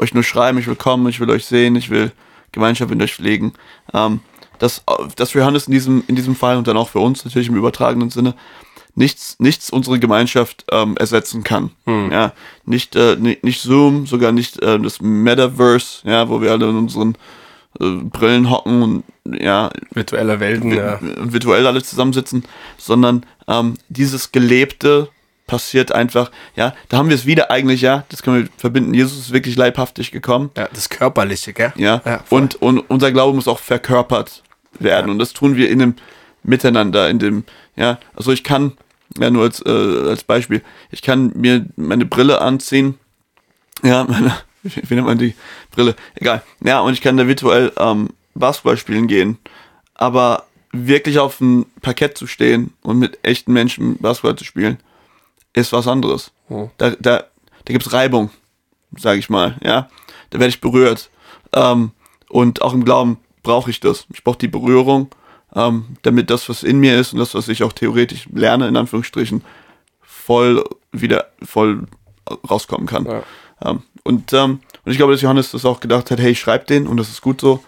euch 0.00 0.14
nur 0.14 0.22
schreiben, 0.22 0.58
ich 0.58 0.66
will 0.66 0.76
kommen, 0.76 1.08
ich 1.08 1.20
will 1.20 1.30
euch 1.30 1.44
sehen, 1.44 1.76
ich 1.76 1.90
will 1.90 2.12
Gemeinschaft 2.52 2.90
mit 2.90 3.02
euch 3.02 3.14
pflegen. 3.14 3.52
Ähm, 3.94 4.20
dass, 4.58 4.84
dass 5.16 5.30
für 5.30 5.38
Johannes 5.38 5.66
in 5.66 5.72
diesem, 5.72 6.04
in 6.06 6.16
diesem 6.16 6.36
Fall 6.36 6.56
und 6.56 6.66
dann 6.66 6.76
auch 6.76 6.90
für 6.90 6.98
uns 6.98 7.24
natürlich 7.24 7.48
im 7.48 7.56
übertragenen 7.56 8.10
Sinne 8.10 8.34
nichts, 8.94 9.36
nichts 9.38 9.70
unsere 9.70 9.98
Gemeinschaft 9.98 10.64
ähm, 10.70 10.96
ersetzen 10.96 11.42
kann. 11.42 11.70
Ja, 12.12 12.32
nicht, 12.66 12.94
äh, 12.96 13.16
nicht, 13.16 13.42
nicht 13.42 13.62
Zoom, 13.62 14.06
sogar 14.06 14.32
nicht 14.32 14.62
äh, 14.62 14.78
das 14.78 15.00
Metaverse, 15.00 16.02
ja, 16.04 16.28
wo 16.28 16.40
wir 16.40 16.52
alle 16.52 16.68
in 16.68 16.76
unseren 16.76 17.16
äh, 17.80 17.86
Brillen 17.86 18.50
hocken 18.50 18.82
und 18.82 19.04
ja, 19.24 19.70
Virtuelle 19.92 20.40
Welten, 20.40 20.72
ja. 20.72 20.98
und 20.98 21.32
virtuell 21.32 21.66
alle 21.66 21.82
zusammensitzen, 21.82 22.44
sondern 22.76 23.24
ähm, 23.48 23.74
dieses 23.88 24.32
Gelebte 24.32 25.08
passiert 25.50 25.90
einfach, 25.90 26.30
ja, 26.54 26.74
da 26.88 26.96
haben 26.96 27.08
wir 27.08 27.16
es 27.16 27.26
wieder 27.26 27.50
eigentlich, 27.50 27.80
ja, 27.80 28.04
das 28.08 28.22
können 28.22 28.44
wir 28.44 28.48
verbinden, 28.56 28.94
Jesus 28.94 29.18
ist 29.18 29.32
wirklich 29.32 29.56
leibhaftig 29.56 30.12
gekommen, 30.12 30.50
ja. 30.56 30.68
Das 30.72 30.88
Körperliche, 30.88 31.52
gell? 31.52 31.72
ja, 31.76 32.00
Ja, 32.04 32.22
und, 32.30 32.62
und 32.62 32.78
unser 32.78 33.10
Glaube 33.10 33.34
muss 33.34 33.48
auch 33.48 33.58
verkörpert 33.58 34.44
werden 34.78 35.10
und 35.10 35.18
das 35.18 35.32
tun 35.32 35.56
wir 35.56 35.68
in 35.68 35.80
dem 35.80 35.94
Miteinander, 36.44 37.10
in 37.10 37.18
dem, 37.18 37.44
ja, 37.74 37.98
also 38.14 38.30
ich 38.30 38.44
kann, 38.44 38.72
ja, 39.18 39.28
nur 39.28 39.42
als, 39.42 39.60
äh, 39.66 40.08
als 40.08 40.22
Beispiel, 40.22 40.62
ich 40.92 41.02
kann 41.02 41.32
mir 41.34 41.66
meine 41.74 42.06
Brille 42.06 42.40
anziehen, 42.40 42.96
ja, 43.82 44.04
meine, 44.04 44.32
wie 44.62 44.82
wie 44.88 44.94
nennt 44.94 45.06
man 45.06 45.18
die 45.18 45.34
Brille? 45.72 45.96
Egal. 46.14 46.42
Ja, 46.62 46.80
und 46.80 46.92
ich 46.92 47.00
kann 47.00 47.16
da 47.16 47.26
virtuell 47.26 47.72
ähm, 47.78 48.10
Basketball 48.34 48.76
spielen 48.76 49.06
gehen. 49.06 49.38
Aber 49.94 50.44
wirklich 50.72 51.18
auf 51.18 51.38
dem 51.38 51.66
Parkett 51.80 52.16
zu 52.16 52.26
stehen 52.26 52.74
und 52.82 52.98
mit 52.98 53.18
echten 53.22 53.52
Menschen 53.52 53.96
Basketball 53.98 54.36
zu 54.36 54.44
spielen, 54.44 54.78
ist 55.52 55.72
was 55.72 55.86
anderes. 55.88 56.32
Da, 56.78 56.90
da, 56.90 57.24
da 57.64 57.72
gibt's 57.72 57.92
Reibung, 57.92 58.30
sage 58.96 59.18
ich 59.18 59.30
mal, 59.30 59.56
ja. 59.62 59.88
Da 60.30 60.38
werde 60.38 60.50
ich 60.50 60.60
berührt. 60.60 61.10
Ähm, 61.52 61.92
und 62.28 62.62
auch 62.62 62.72
im 62.72 62.84
Glauben 62.84 63.18
brauche 63.42 63.70
ich 63.70 63.80
das. 63.80 64.06
Ich 64.12 64.22
brauche 64.22 64.38
die 64.38 64.48
Berührung, 64.48 65.08
ähm, 65.54 65.96
damit 66.02 66.30
das, 66.30 66.48
was 66.48 66.62
in 66.62 66.78
mir 66.78 66.98
ist 66.98 67.12
und 67.12 67.18
das, 67.18 67.34
was 67.34 67.48
ich 67.48 67.62
auch 67.62 67.72
theoretisch 67.72 68.28
lerne, 68.32 68.68
in 68.68 68.76
Anführungsstrichen, 68.76 69.42
voll 70.00 70.64
wieder 70.92 71.26
voll 71.42 71.86
rauskommen 72.48 72.86
kann. 72.86 73.06
Ja. 73.06 73.22
Ähm, 73.64 73.82
und, 74.04 74.32
ähm, 74.32 74.60
und 74.84 74.92
ich 74.92 74.96
glaube, 74.96 75.12
dass 75.12 75.22
Johannes 75.22 75.50
das 75.50 75.64
auch 75.64 75.80
gedacht 75.80 76.10
hat, 76.10 76.20
hey, 76.20 76.30
ich 76.30 76.40
schreib 76.40 76.66
den 76.66 76.86
und 76.86 76.96
das 76.96 77.08
ist 77.08 77.20
gut 77.20 77.40
so, 77.40 77.62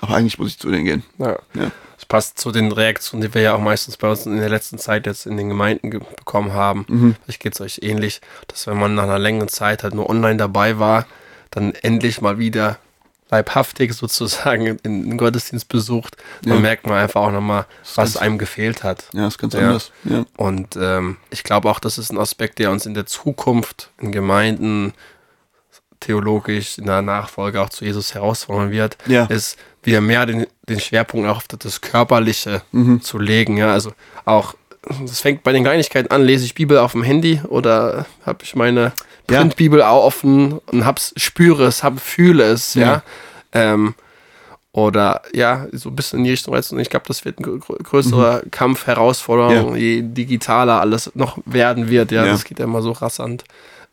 aber 0.00 0.14
eigentlich 0.14 0.38
muss 0.38 0.48
ich 0.48 0.58
zu 0.58 0.70
denen 0.70 0.84
gehen. 0.84 1.02
Ja. 1.18 1.38
Ja. 1.54 1.70
Das 2.04 2.08
passt 2.08 2.38
zu 2.38 2.52
den 2.52 2.70
Reaktionen, 2.70 3.22
die 3.22 3.32
wir 3.34 3.40
ja 3.40 3.54
auch 3.54 3.60
meistens 3.60 3.96
bei 3.96 4.08
uns 4.10 4.26
in 4.26 4.36
der 4.36 4.48
letzten 4.50 4.78
Zeit 4.78 5.06
jetzt 5.06 5.24
in 5.26 5.36
den 5.38 5.48
Gemeinden 5.48 5.90
ge- 5.90 6.00
bekommen 6.16 6.52
haben. 6.52 6.84
Mhm. 6.88 7.16
Vielleicht 7.24 7.40
geht 7.40 7.54
es 7.54 7.60
euch 7.62 7.80
ähnlich, 7.82 8.20
dass 8.48 8.66
wenn 8.66 8.78
man 8.78 8.94
nach 8.94 9.04
einer 9.04 9.18
längeren 9.18 9.48
Zeit 9.48 9.82
halt 9.82 9.94
nur 9.94 10.10
online 10.10 10.36
dabei 10.36 10.78
war, 10.78 11.06
dann 11.50 11.72
endlich 11.74 12.20
mal 12.20 12.38
wieder 12.38 12.78
leibhaftig 13.30 13.94
sozusagen 13.94 14.66
in 14.66 15.08
den 15.08 15.16
Gottesdienst 15.16 15.68
besucht, 15.68 16.16
dann 16.42 16.54
Ja. 16.54 16.60
merkt 16.60 16.86
man 16.86 16.96
einfach 16.98 17.22
auch 17.22 17.30
nochmal, 17.32 17.64
was 17.94 18.16
einem 18.18 18.36
gefehlt 18.36 18.82
hat. 18.84 19.04
Ja, 19.14 19.26
ist 19.26 19.38
ganz 19.38 19.54
Ja. 19.54 19.60
anders. 19.60 19.90
Ja. 20.04 20.26
Und 20.36 20.76
ähm, 20.76 21.16
ich 21.30 21.42
glaube 21.42 21.70
auch, 21.70 21.78
das 21.80 21.96
ist 21.96 22.12
ein 22.12 22.18
Aspekt, 22.18 22.58
der 22.58 22.70
uns 22.70 22.84
in 22.84 22.92
der 22.94 23.06
Zukunft 23.06 23.90
in 23.98 24.12
Gemeinden 24.12 24.92
theologisch 26.00 26.76
in 26.78 26.84
der 26.86 27.00
Nachfolge 27.02 27.62
auch 27.62 27.70
zu 27.70 27.84
Jesus 27.84 28.14
herausfordern 28.14 28.70
wird, 28.70 28.98
Ja. 29.06 29.24
ist 29.24 29.58
wieder 29.84 30.00
mehr 30.00 30.26
den, 30.26 30.46
den 30.68 30.80
Schwerpunkt 30.80 31.28
auf 31.28 31.44
das 31.48 31.80
Körperliche 31.80 32.62
Mhm. 32.72 33.00
zu 33.02 33.18
legen. 33.18 33.56
Ja, 33.56 33.72
also 33.72 33.92
auch, 34.24 34.54
das 35.00 35.20
fängt 35.20 35.42
bei 35.42 35.52
den 35.52 35.64
Kleinigkeiten 35.64 36.10
an, 36.10 36.22
lese 36.22 36.44
ich 36.44 36.54
Bibel 36.54 36.78
auf 36.78 36.92
dem 36.92 37.02
Handy 37.02 37.40
oder 37.48 38.06
habe 38.26 38.38
ich 38.42 38.54
meine 38.54 38.92
Ja. 39.30 39.38
Printbibel 39.38 39.82
auch 39.82 40.04
offen 40.04 40.58
und 40.66 40.84
hab's, 40.84 41.12
spüre 41.16 41.64
es, 41.64 41.82
hab, 41.82 41.98
fühle 42.00 42.44
es, 42.44 42.74
ja. 42.74 42.82
Ja. 42.86 43.02
Ähm, 43.52 43.94
oder 44.72 45.22
ja, 45.32 45.66
so 45.72 45.88
ein 45.88 45.94
bisschen 45.96 46.18
in 46.18 46.24
die 46.24 46.30
Richtung. 46.32 46.52
Und 46.54 46.78
ich 46.80 46.90
glaube, 46.90 47.04
das 47.06 47.24
wird 47.24 47.38
ein 47.38 47.44
grö- 47.44 47.80
größerer 47.82 48.42
Kampf, 48.50 48.86
Herausforderung, 48.88 49.70
Mhm. 49.70 49.76
Ja. 49.76 49.80
je 49.80 50.02
digitaler 50.02 50.80
alles 50.80 51.12
noch 51.14 51.38
werden 51.46 51.88
wird. 51.88 52.10
Ja, 52.10 52.24
Ja. 52.26 52.32
das 52.32 52.44
geht 52.44 52.58
ja 52.58 52.64
immer 52.64 52.82
so 52.82 52.90
rasant. 52.90 53.44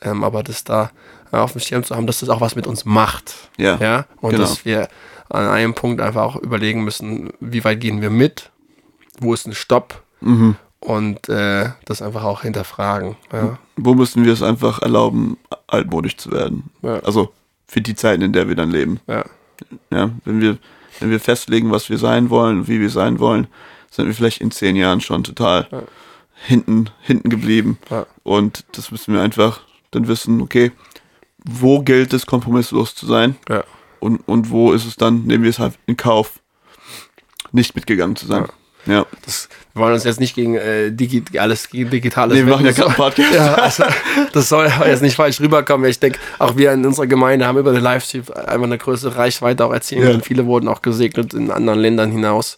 Ähm, 0.01 0.23
aber 0.23 0.41
das 0.41 0.63
da 0.63 0.89
äh, 1.32 1.38
auf 1.38 1.51
dem 1.51 1.62
Schirm 1.62 1.84
zu 1.84 1.95
haben, 1.95 2.08
dass 2.08 2.19
das 2.21 2.30
auch 2.30 2.41
was 2.41 2.56
mit 2.56 2.65
uns 2.65 2.84
macht. 2.84 3.36
Ja. 3.58 3.77
ja? 3.80 4.06
Und 4.21 4.32
genau. 4.32 4.41
dass 4.41 4.65
wir 4.65 4.88
an 5.31 5.47
einem 5.47 5.73
Punkt 5.73 6.01
einfach 6.01 6.21
auch 6.23 6.35
überlegen 6.37 6.83
müssen, 6.83 7.29
wie 7.39 7.63
weit 7.63 7.79
gehen 7.81 8.01
wir 8.01 8.09
mit, 8.09 8.51
wo 9.19 9.33
ist 9.33 9.47
ein 9.47 9.53
Stopp 9.55 10.01
Mhm. 10.21 10.55
und 10.79 11.29
äh, 11.29 11.69
das 11.85 12.01
einfach 12.01 12.23
auch 12.23 12.41
hinterfragen. 12.43 13.15
Ja. 13.33 13.57
Wo 13.75 13.95
müssen 13.95 14.23
wir 14.23 14.33
es 14.33 14.43
einfach 14.43 14.81
erlauben, 14.81 15.37
altmodisch 15.67 16.17
zu 16.17 16.31
werden? 16.31 16.69
Ja. 16.83 16.99
Also 16.99 17.31
für 17.67 17.81
die 17.81 17.95
Zeiten, 17.95 18.21
in 18.21 18.33
der 18.33 18.47
wir 18.47 18.55
dann 18.55 18.69
leben. 18.71 18.99
Ja. 19.07 19.23
Ja, 19.91 20.09
wenn 20.25 20.41
wir, 20.41 20.57
wenn 20.99 21.09
wir 21.11 21.19
festlegen, 21.19 21.71
was 21.71 21.89
wir 21.89 21.97
sein 21.97 22.29
wollen, 22.29 22.67
wie 22.67 22.79
wir 22.79 22.89
sein 22.89 23.19
wollen, 23.19 23.47
sind 23.89 24.07
wir 24.07 24.13
vielleicht 24.13 24.41
in 24.41 24.51
zehn 24.51 24.75
Jahren 24.75 25.01
schon 25.01 25.23
total 25.23 25.67
Ja. 25.71 25.81
hinten, 26.47 26.89
hinten 27.01 27.29
geblieben. 27.29 27.77
Und 28.23 28.65
das 28.73 28.91
müssen 28.91 29.13
wir 29.13 29.21
einfach 29.21 29.61
dann 29.91 30.07
wissen, 30.07 30.41
okay, 30.41 30.71
wo 31.43 31.81
gilt 31.81 32.13
es, 32.13 32.25
kompromisslos 32.25 32.93
zu 32.95 33.05
sein? 33.05 33.35
Ja. 33.49 33.63
Und, 34.01 34.17
und 34.27 34.49
wo 34.49 34.73
ist 34.73 34.85
es 34.85 34.97
dann, 34.97 35.23
nehmen 35.23 35.43
wir 35.43 35.49
es 35.49 35.59
halt 35.59 35.75
in 35.85 35.95
Kauf, 35.95 36.39
nicht 37.53 37.75
mitgegangen 37.75 38.15
zu 38.17 38.25
sein. 38.25 38.45
Ja. 38.87 39.05
Das, 39.25 39.47
wir 39.73 39.83
wollen 39.83 39.93
uns 39.93 40.05
jetzt 40.05 40.19
nicht 40.19 40.33
gegen 40.33 40.55
äh, 40.55 40.91
digi 40.91 41.23
alles 41.37 41.69
gegen 41.69 41.91
Digitales 41.91 42.33
Nee, 42.35 42.45
wir 42.45 42.51
machen 42.53 42.65
wenden. 42.65 42.79
jetzt 42.79 42.83
einen 42.87 42.95
Podcast. 42.95 43.31
Ja, 43.33 43.53
also, 43.53 43.83
das 44.33 44.49
soll 44.49 44.71
jetzt 44.87 45.03
nicht 45.03 45.15
falsch 45.15 45.39
rüberkommen. 45.39 45.87
Ich 45.87 45.99
denke, 45.99 46.17
auch 46.39 46.57
wir 46.57 46.71
in 46.71 46.83
unserer 46.83 47.05
Gemeinde 47.05 47.45
haben 47.45 47.59
über 47.59 47.73
den 47.73 47.83
Livestream 47.83 48.23
einfach 48.33 48.63
eine 48.63 48.79
größere 48.79 49.15
Reichweite 49.17 49.63
auch 49.65 49.71
erzielen 49.71 50.13
Ja. 50.17 50.19
Viele 50.21 50.47
wurden 50.47 50.67
auch 50.67 50.81
gesegnet 50.81 51.35
in 51.35 51.51
anderen 51.51 51.77
Ländern 51.79 52.11
hinaus. 52.11 52.57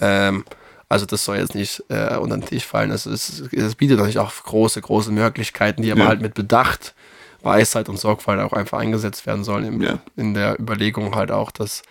Ähm, 0.00 0.44
also 0.88 1.06
das 1.06 1.24
soll 1.24 1.36
jetzt 1.36 1.54
nicht 1.54 1.84
äh, 1.90 2.16
unter 2.16 2.36
den 2.36 2.44
Tisch 2.44 2.66
fallen. 2.66 2.90
Es, 2.90 3.06
ist, 3.06 3.52
es 3.52 3.74
bietet 3.76 3.98
natürlich 3.98 4.18
auch 4.18 4.32
große, 4.32 4.80
große 4.80 5.12
Möglichkeiten, 5.12 5.82
die 5.82 5.92
aber 5.92 6.02
Ja. 6.02 6.08
halt 6.08 6.22
mit 6.22 6.34
Bedacht, 6.34 6.94
Weisheit 7.42 7.88
und 7.88 7.98
Sorgfalt 7.98 8.40
auch 8.40 8.52
einfach 8.52 8.78
eingesetzt 8.78 9.26
werden 9.26 9.44
sollen. 9.44 9.64
Im, 9.64 9.80
Ja. 9.82 9.98
In 10.16 10.34
der 10.34 10.58
Überlegung 10.60 11.14
halt 11.14 11.30
auch, 11.30 11.50
dass 11.50 11.82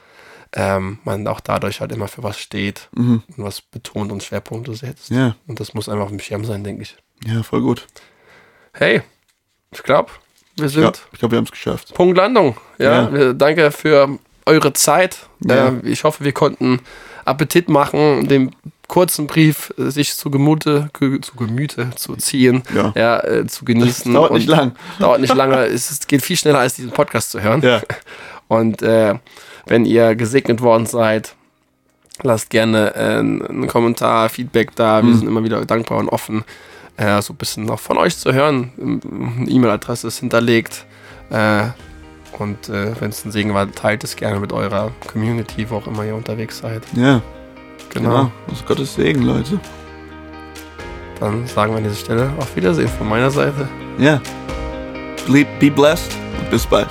ähm, 0.53 0.99
man 1.05 1.25
auch 1.27 1.39
dadurch 1.39 1.79
halt 1.79 1.91
immer 1.91 2.07
für 2.09 2.23
was 2.23 2.37
steht 2.39 2.89
Mhm. 2.93 3.23
und 3.37 3.43
was 3.43 3.61
betont 3.61 4.11
und 4.11 4.21
Schwerpunkte 4.23 4.73
setzt. 4.75 5.09
Ja. 5.09 5.35
Und 5.47 5.59
das 5.59 5.73
muss 5.73 5.87
einfach 5.87 6.03
auf 6.05 6.09
dem 6.09 6.19
Schirm 6.19 6.43
sein, 6.45 6.63
denke 6.63 6.81
ich. 6.83 6.97
Ja, 7.25 7.41
voll 7.43 7.61
gut. 7.61 7.87
Hey, 8.73 9.01
ich 9.71 9.83
glaube, 9.83 10.11
wir 10.57 10.67
sind 10.69 10.83
Ja, 10.83 10.91
ich 11.13 11.19
glaube, 11.19 11.31
wir 11.33 11.37
haben 11.37 11.45
es 11.45 11.51
geschafft. 11.51 11.93
Punkt 11.93 12.17
Landung. 12.17 12.57
Ja, 12.77 13.03
Ja. 13.03 13.13
Wir, 13.13 13.33
danke 13.33 13.71
für 13.71 14.17
eure 14.45 14.73
Zeit. 14.73 15.27
Ja. 15.45 15.69
Äh, 15.69 15.87
ich 15.87 16.03
hoffe, 16.03 16.23
wir 16.25 16.33
konnten 16.33 16.79
Appetit 17.31 17.67
machen, 17.69 18.27
den 18.27 18.51
kurzen 18.87 19.25
Brief 19.27 19.73
äh, 19.77 19.89
sich 19.89 20.13
zu 20.15 20.29
Gemüte, 20.29 20.89
ge, 20.99 21.19
zu 21.21 21.35
Gemüte 21.35 21.89
zu 21.95 22.15
ziehen, 22.17 22.61
Ja. 22.75 22.91
ja, 22.95 23.19
äh, 23.23 23.47
zu 23.47 23.63
genießen. 23.65 24.13
dauert 24.13 24.33
nicht 24.33 24.47
lang. 24.47 24.73
Dauert 24.99 25.21
nicht 25.21 25.33
lange. 25.33 25.57
es, 25.65 26.05
geht 26.07 26.21
viel 26.21 26.37
schneller, 26.37 26.59
als 26.59 26.73
diesen 26.75 26.91
Podcast 26.91 27.31
zu 27.31 27.41
hören. 27.41 27.61
Ja. 27.61 27.81
Und 28.47 28.81
äh, 28.81 29.15
wenn 29.65 29.85
ihr 29.85 30.15
gesegnet 30.15 30.61
worden 30.61 30.85
seid, 30.85 31.35
lasst 32.21 32.49
gerne 32.49 32.93
äh, 32.95 33.19
einen 33.19 33.67
Kommentar, 33.67 34.27
Feedback 34.29 34.75
da. 34.75 35.01
Wir 35.01 35.09
Mhm. 35.09 35.17
sind 35.19 35.27
immer 35.27 35.43
wieder 35.43 35.63
dankbar 35.65 35.97
und 35.99 36.09
offen, 36.09 36.43
äh, 36.97 37.21
so 37.21 37.31
ein 37.33 37.37
bisschen 37.37 37.63
noch 37.65 37.79
von 37.79 37.97
euch 37.97 38.17
zu 38.17 38.33
hören. 38.33 38.71
Eine 38.77 39.49
E-Mail-Adresse 39.49 40.07
ist 40.09 40.19
hinterlegt. 40.19 40.85
Und 42.39 42.69
äh, 42.69 42.99
wenn 42.99 43.09
es 43.09 43.23
ein 43.25 43.31
Segen 43.31 43.53
war, 43.53 43.71
teilt 43.71 44.03
es 44.03 44.15
gerne 44.15 44.39
mit 44.39 44.51
eurer 44.53 44.91
Community, 45.11 45.69
wo 45.69 45.77
auch 45.77 45.87
immer 45.87 46.05
ihr 46.05 46.15
unterwegs 46.15 46.59
seid. 46.59 46.83
Ja, 46.95 47.21
Genau. 47.93 48.31
Das 48.47 48.59
ist 48.59 48.65
Gottes 48.65 48.95
Segen, 48.95 49.23
Leute. 49.23 49.59
Dann 51.19 51.45
sagen 51.45 51.73
wir 51.73 51.77
an 51.77 51.83
dieser 51.83 51.95
Stelle 51.95 52.31
auf 52.39 52.55
Wiedersehen 52.55 52.87
von 52.87 53.07
meiner 53.07 53.29
Seite. 53.29 53.67
Ja. 53.97 54.21
Be 55.27 55.69
blessed 55.69 56.11
und 56.39 56.49
bis 56.49 56.65
bald. 56.65 56.87